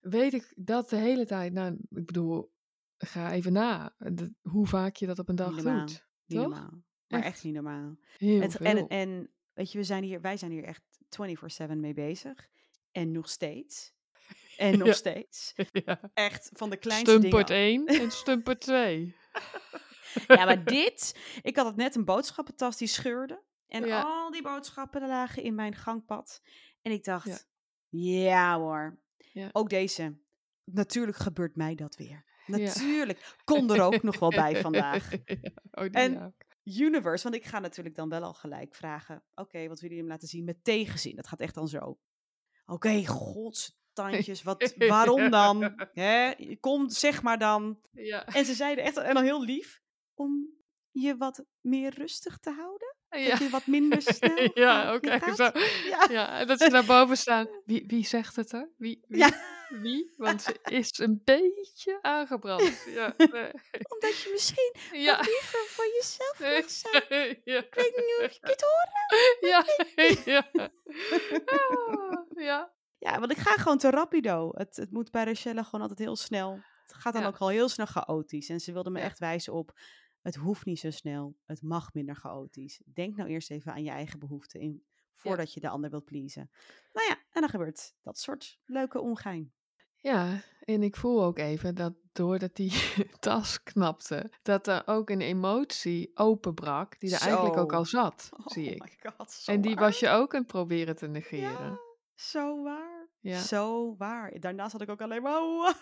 [0.00, 1.52] weet ik dat de hele tijd.
[1.52, 2.52] Nou, ik bedoel,
[2.98, 5.54] ga even na de- hoe vaak je dat op een dag
[5.86, 6.06] doet.
[6.42, 6.48] Toch?
[7.11, 7.96] Maar echt Echt niet normaal.
[8.18, 10.82] Het, en, en weet je, we zijn hier, wij zijn hier echt
[11.64, 12.48] 24-7 mee bezig.
[12.92, 13.92] En nog steeds.
[14.56, 14.92] En nog Ja.
[14.92, 15.52] steeds.
[15.86, 16.00] ja.
[16.14, 17.28] Echt van de kleinste dingen.
[17.28, 19.16] Stumpert 1 en stumpert 2.
[20.26, 21.18] Ja, maar dit.
[21.42, 23.42] Ik had het net een boodschappentas die scheurde.
[23.66, 24.02] En Ja.
[24.02, 26.42] al die boodschappen lagen in mijn gangpad.
[26.82, 27.48] En ik dacht,
[27.88, 28.58] Ja.
[28.58, 28.98] hoor.
[29.32, 29.48] Ja.
[29.52, 30.18] Ook deze.
[30.64, 32.24] Natuurlijk gebeurt mij dat weer.
[32.46, 33.34] Natuurlijk.
[33.44, 35.12] Kon er ook nog wel bij vandaag.
[35.70, 36.32] Oh, die En ja.
[36.78, 39.24] Universe, want ik ga natuurlijk dan wel al gelijk vragen.
[39.34, 41.16] Oké, wat willen jullie hem laten zien met tegenzin?
[41.16, 41.98] Dat gaat echt dan zo.
[42.66, 45.74] Oké, godstandjes, wat, waarom dan?
[45.92, 46.32] Hè?
[46.60, 47.80] Kom, zeg maar dan.
[47.92, 48.26] Ja.
[48.26, 49.82] En ze zeiden echt, en dan heel lief,
[50.14, 50.48] om
[50.90, 52.96] je wat meer rustig te houden.
[53.11, 53.28] Ja.
[53.30, 55.50] Dat je wat minder snel Ja, ook echt zo.
[55.88, 56.06] Ja.
[56.16, 57.48] Ja, en dat ze daar boven staan.
[57.64, 58.68] Wie, wie zegt het er?
[58.76, 59.04] Wie?
[59.08, 59.18] Wie?
[59.18, 59.30] Ja.
[59.68, 60.14] Wie?
[60.16, 62.84] Want ze is een beetje aangebrand.
[62.86, 63.14] Ja.
[63.16, 63.50] nee.
[63.88, 65.16] Omdat je misschien Ja.
[65.16, 67.30] liever voor jezelf wil zijn.
[67.44, 69.38] Ik weet niet of je het hoort.
[69.40, 69.64] Ja.
[70.24, 70.68] Ja.
[71.44, 72.72] Ah, ja.
[72.98, 74.50] Ja, want ik ga gewoon te rapido.
[74.54, 76.61] Het, het moet bij Rachelle gewoon altijd heel snel.
[76.86, 78.48] Het gaat dan ook al heel snel chaotisch.
[78.48, 79.72] En ze wilde me echt wijzen op,
[80.22, 81.36] het hoeft niet zo snel.
[81.46, 82.80] Het mag minder chaotisch.
[82.84, 86.50] Denk nou eerst even aan je eigen behoeften in, voordat je de ander wilt pleasen.
[86.92, 89.52] Nou ja, en dan gebeurt dat soort leuke ongein.
[90.02, 92.72] Ja, en ik voel ook even dat doordat die
[93.20, 98.46] tas knapte, dat er ook een emotie openbrak die er eigenlijk ook al zat, Oh
[98.46, 98.82] zie ik.
[98.82, 99.84] my god, zo En die waar.
[99.84, 101.70] was je ook aan het proberen te negeren.
[101.70, 101.78] Ja,
[102.14, 102.99] zo waar.
[103.22, 103.40] Ja.
[103.40, 104.40] Zo waar.
[104.40, 105.72] Daarnaast had ik ook alleen maar wow,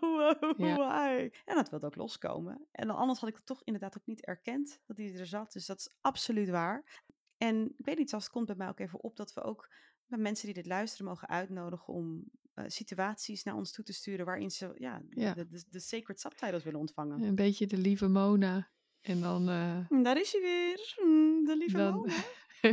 [0.00, 0.76] wow, Ja.
[0.76, 1.30] why.
[1.44, 2.66] En dat wilde ook loskomen.
[2.72, 5.52] En anders had ik het toch inderdaad ook niet erkend dat hij er zat.
[5.52, 7.02] Dus dat is absoluut waar.
[7.36, 9.68] En ik weet niet, als het komt bij mij ook even op dat we ook
[10.06, 12.24] bij mensen die dit luisteren mogen uitnodigen om
[12.54, 15.34] eh, situaties naar ons toe te sturen waarin ze ja, Ja.
[15.34, 17.22] de, de, de sacred subtitles willen ontvangen.
[17.22, 18.70] Een beetje de lieve Mona.
[19.00, 19.48] En dan...
[19.48, 20.94] eh, Daar is hij weer.
[21.06, 22.14] Mm, De lieve dan Mona.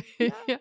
[0.17, 0.35] ja.
[0.45, 0.59] ja,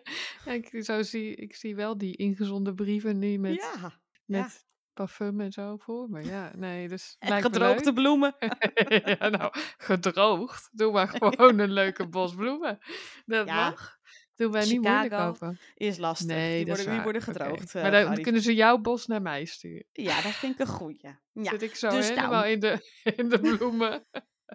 [0.51, 3.99] ik, zo zie, ik zie wel die ingezonde brieven nu met, Ja.
[4.25, 6.23] met parfum en zo voor me.
[6.23, 8.35] Ja, nee, dus En gedroogde bloemen.
[9.19, 10.69] ja, nou, gedroogd.
[10.71, 12.77] Doe maar gewoon een leuke bos bloemen.
[13.25, 13.97] Dat mag.
[14.35, 15.59] Doen wij niet moeilijk over.
[15.75, 16.27] is lastig.
[16.27, 17.75] Nee, die worden, die worden gedroogd.
[17.75, 18.21] eh, Maar dan Gary.
[18.21, 19.85] kunnen ze jouw bos naar mij sturen.
[19.91, 20.99] Ja, dat vind ik een goeie.
[21.31, 22.47] Ja, Zit ik zo dus helemaal nou.
[22.47, 24.05] in, de, in de bloemen.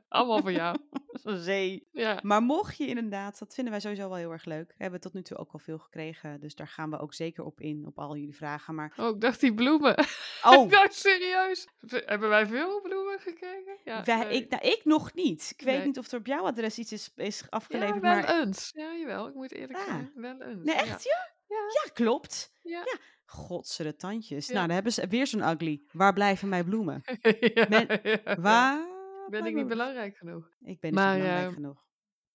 [0.09, 0.77] Allemaal voor jou.
[1.23, 1.89] zo'n zee.
[1.93, 2.19] Ja.
[2.23, 4.69] Maar mocht je inderdaad, dat vinden wij sowieso wel heel erg leuk.
[4.69, 7.45] We hebben tot nu toe ook al veel gekregen, dus daar gaan we ook zeker
[7.45, 8.75] op in, op al jullie vragen.
[8.75, 9.95] Maar, Oh, ik dacht die bloemen.
[10.45, 11.69] oh, ik dacht serieus.
[11.87, 13.77] Hebben wij veel bloemen gekregen?
[13.85, 14.37] Ja, wij, nee.
[14.43, 15.53] ik, nou, ik nog niet.
[15.59, 15.87] Ik weet Nee.
[15.87, 18.41] niet of er op jouw adres iets is, is Ja, afgeleverd, wel maar...
[18.41, 18.71] eens.
[18.75, 19.29] Ja, jawel.
[19.29, 19.85] Ik moet eerlijk Ah.
[19.85, 20.11] zijn.
[20.15, 20.65] Wel eens.
[20.65, 21.37] Nee, echt, ja?
[21.49, 21.57] Ja.
[21.85, 22.53] Ja, klopt.
[22.63, 22.79] Ja.
[22.79, 22.97] Ja.
[23.25, 24.47] Godzere tandjes.
[24.47, 24.53] Ja.
[24.53, 25.83] Nou, dan hebben ze weer zo'n ugly.
[25.93, 27.03] Waar blijven mijn bloemen?
[27.55, 28.41] ja, ja.
[28.41, 28.87] Waar?
[29.31, 30.49] Ben ik niet belangrijk genoeg?
[30.61, 31.87] Ik ben niet Maar, belangrijk eh, genoeg.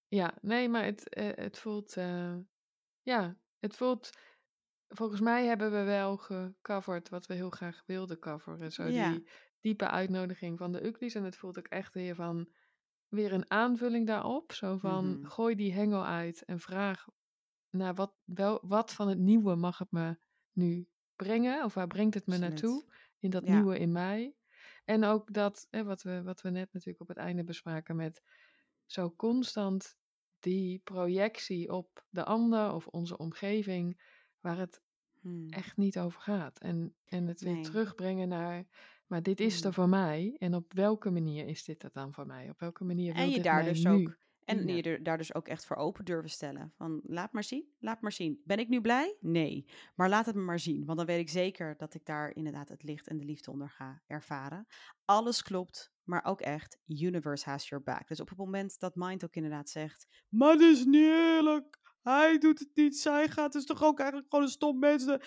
[0.07, 1.97] Ja, nee, maar het, eh, het voelt...
[1.97, 2.35] eh,
[3.01, 4.09] ja, het voelt...
[4.87, 8.71] Volgens mij hebben we wel gecoverd wat we heel graag wilden coveren.
[8.71, 9.11] Zo Ja.
[9.11, 9.29] die
[9.59, 11.15] diepe uitnodiging van de Uklies.
[11.15, 12.49] En het voelt ook echt weer van...
[13.07, 14.51] Weer een aanvulling daarop.
[14.51, 15.25] Zo van, Mhm.
[15.29, 17.05] gooi die hengel uit en vraag
[17.69, 20.17] naar wat, wel, wat van het nieuwe mag het me
[20.51, 21.63] nu brengen?
[21.63, 22.93] Of waar brengt het me naartoe?
[23.19, 23.53] In dat Ja.
[23.53, 24.35] nieuwe in mij.
[24.85, 28.21] En ook dat, hè, wat, we, wat we net natuurlijk op het einde bespraken met
[28.85, 29.97] zo constant
[30.39, 34.01] die projectie op de ander of onze omgeving,
[34.39, 34.81] waar het
[35.21, 35.49] Hmm.
[35.49, 36.59] echt niet over gaat.
[36.59, 37.59] En, en het weer Nee.
[37.59, 38.65] terugbrengen naar,
[39.07, 39.73] maar dit is er Hmm.
[39.73, 40.35] voor mij.
[40.39, 42.49] En op welke manier is dit er dan voor mij?
[42.49, 43.85] Op welke manier wil En je dit daar dus nu?
[43.85, 44.75] ook En Ja.
[44.75, 46.71] je daar dus ook echt voor open durven stellen.
[46.75, 48.41] Van laat maar zien, laat maar zien.
[48.43, 49.17] Ben ik nu blij?
[49.19, 49.65] Nee.
[49.95, 50.85] Maar laat het me maar zien.
[50.85, 53.69] Want dan weet ik zeker dat ik daar inderdaad het licht en de liefde onder
[53.69, 54.65] ga ervaren.
[55.05, 58.07] Alles klopt, maar ook echt, universe has your back.
[58.07, 60.07] Dus op het moment dat Mind ook inderdaad zegt...
[60.29, 61.79] Maar dit is niet eerlijk.
[62.01, 63.53] Hij doet het niet, zij gaat.
[63.53, 65.21] Het is toch ook eigenlijk gewoon een stom mensen.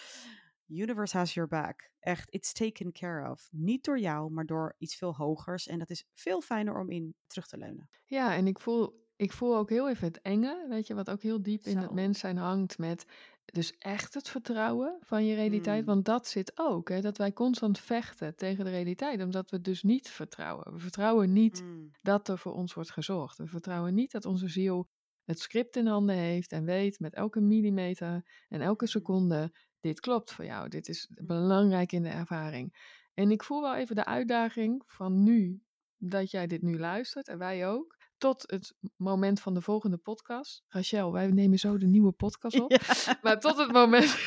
[0.67, 1.91] Universe has your back.
[2.01, 3.49] Echt, it's taken care of.
[3.51, 5.67] Niet door jou, maar door iets veel hogers.
[5.67, 7.89] En dat is veel fijner om in terug te leunen.
[8.05, 11.23] Ja, en ik voel, ik voel ook heel even het enge, weet je, wat ook
[11.23, 13.07] heel diep in het mens zijn hangt met
[13.53, 15.81] dus echt het vertrouwen van je realiteit.
[15.81, 15.87] Mm.
[15.87, 19.83] Want dat zit ook, hè, dat wij constant vechten tegen de realiteit, omdat we dus
[19.83, 20.73] niet vertrouwen.
[20.73, 21.91] We vertrouwen niet Mm.
[22.03, 23.39] dat er voor ons wordt gezorgd.
[23.39, 24.89] We vertrouwen niet dat onze ziel
[25.25, 28.93] het script in handen heeft en weet met elke millimeter en elke Mhm.
[28.93, 32.95] seconde, dit klopt voor jou, dit is belangrijk in de ervaring.
[33.14, 35.62] En ik voel wel even de uitdaging van nu,
[35.97, 40.64] dat jij dit nu luistert en wij ook, tot het moment van de volgende podcast.
[40.69, 42.71] Rachel, wij nemen zo de nieuwe podcast op.
[42.71, 43.19] Ja.
[43.23, 44.17] Maar tot het moment.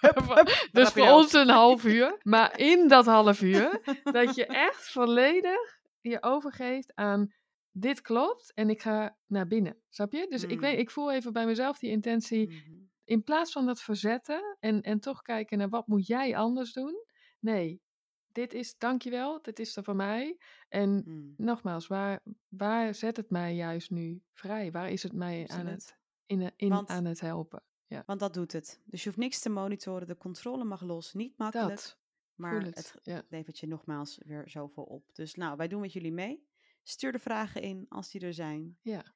[0.00, 2.18] Hup, hup, dus voor ons een half uur.
[2.22, 7.32] Maar in dat half uur, dat je echt volledig je overgeeft aan.
[7.70, 9.76] Dit klopt en ik ga naar binnen.
[9.88, 10.26] Snap je?
[10.28, 10.80] Dus ik, weet, Mm.
[10.80, 12.48] ik voel even bij mezelf die intentie.
[12.48, 12.60] Mhm.
[13.04, 16.94] In plaats van dat verzetten en, en toch kijken naar wat moet jij anders doen.
[17.40, 17.82] Nee,
[18.32, 20.38] dit is, dankjewel, dit is er voor mij.
[20.68, 21.34] En Mm.
[21.36, 24.70] nogmaals, waar, waar zet het mij juist nu vrij?
[24.70, 27.62] Waar is het mij aan het, in, in, Want- aan het helpen?
[27.86, 28.80] Ja, Want dat doet het.
[28.84, 30.06] Dus je hoeft niks te monitoren.
[30.06, 31.12] De controle mag los.
[31.12, 31.68] Niet makkelijk.
[31.68, 31.98] dat.
[32.34, 32.74] maar het.
[32.76, 33.22] het ja.
[33.28, 35.14] levert je nogmaals weer zoveel op.
[35.14, 36.46] Dus nou, wij doen met jullie mee.
[36.82, 38.78] Stuur de vragen in als die er zijn.
[38.80, 39.14] Ja.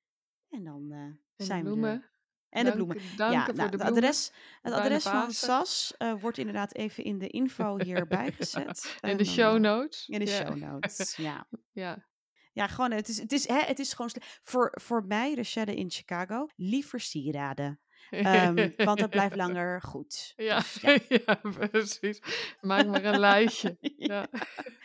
[0.48, 2.15] En dan eh, En zijn we er.
[2.56, 2.96] En de bloemen.
[3.16, 4.32] Dank- ja, voor nou, de het adres,
[4.62, 5.32] het adres van.
[5.32, 8.98] SAS eh, wordt inderdaad even in de info hierbij gezet.
[9.00, 10.08] In de dan, show notes.
[10.08, 11.46] In de show notes, ja.
[11.72, 12.04] Ja.
[12.52, 14.10] Ja, gewoon, het is, het is, hè, het is gewoon...
[14.42, 17.80] Voor, voor mij, Rachelle in Chicago, liever sieraden.
[18.10, 20.32] Ehm, want het blijft langer goed.
[20.36, 20.98] Ja, Dus ja.
[21.26, 21.40] ja.
[21.70, 22.20] precies.
[22.60, 23.76] Maak maar een lijstje.
[23.98, 24.26] Ja.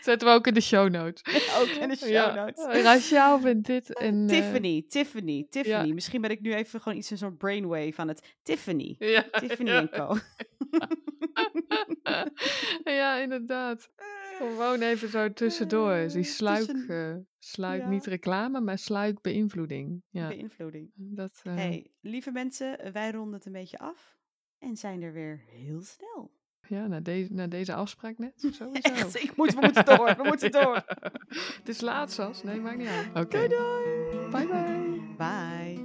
[0.01, 1.21] Zetten we ook in de show notes.
[1.59, 2.33] Ook in de show Ja.
[2.35, 2.83] notes.
[2.83, 4.21] Rachel vindt dit en...
[4.21, 5.91] eh, Tiffany, Tiffany, Tiffany.
[5.91, 8.95] Misschien ben ik nu even gewoon iets in zo'n brainwave aan het Tiffany.
[8.99, 9.79] ja, Tiffany ja.
[9.79, 10.17] en Co.
[12.83, 13.89] ja, inderdaad.
[14.37, 16.07] Gewoon even zo tussendoor.
[16.07, 17.89] Die Eh, sluik, tussen- eh, sluik ja.
[17.89, 20.03] niet reclame, maar sluik beïnvloeding.
[20.09, 20.91] Ja, Beïnvloeding.
[20.95, 21.41] dat...
[21.43, 24.17] eh, Hey, lieve mensen, wij ronden het een beetje af.
[24.59, 26.31] En zijn er weer heel snel.
[26.67, 28.33] Ja, na, deze na deze afspraak net.
[28.55, 28.73] Sowieso.
[28.93, 30.75] Echt, ik moet, we moeten door, we moeten door.
[31.59, 32.43] Het is laat, Sas.
[32.43, 33.07] Nee, maakt niet uit.
[33.07, 33.27] Oké.
[33.29, 34.29] Doei doei.
[34.29, 34.99] Bye bye.
[35.17, 35.80] Bye.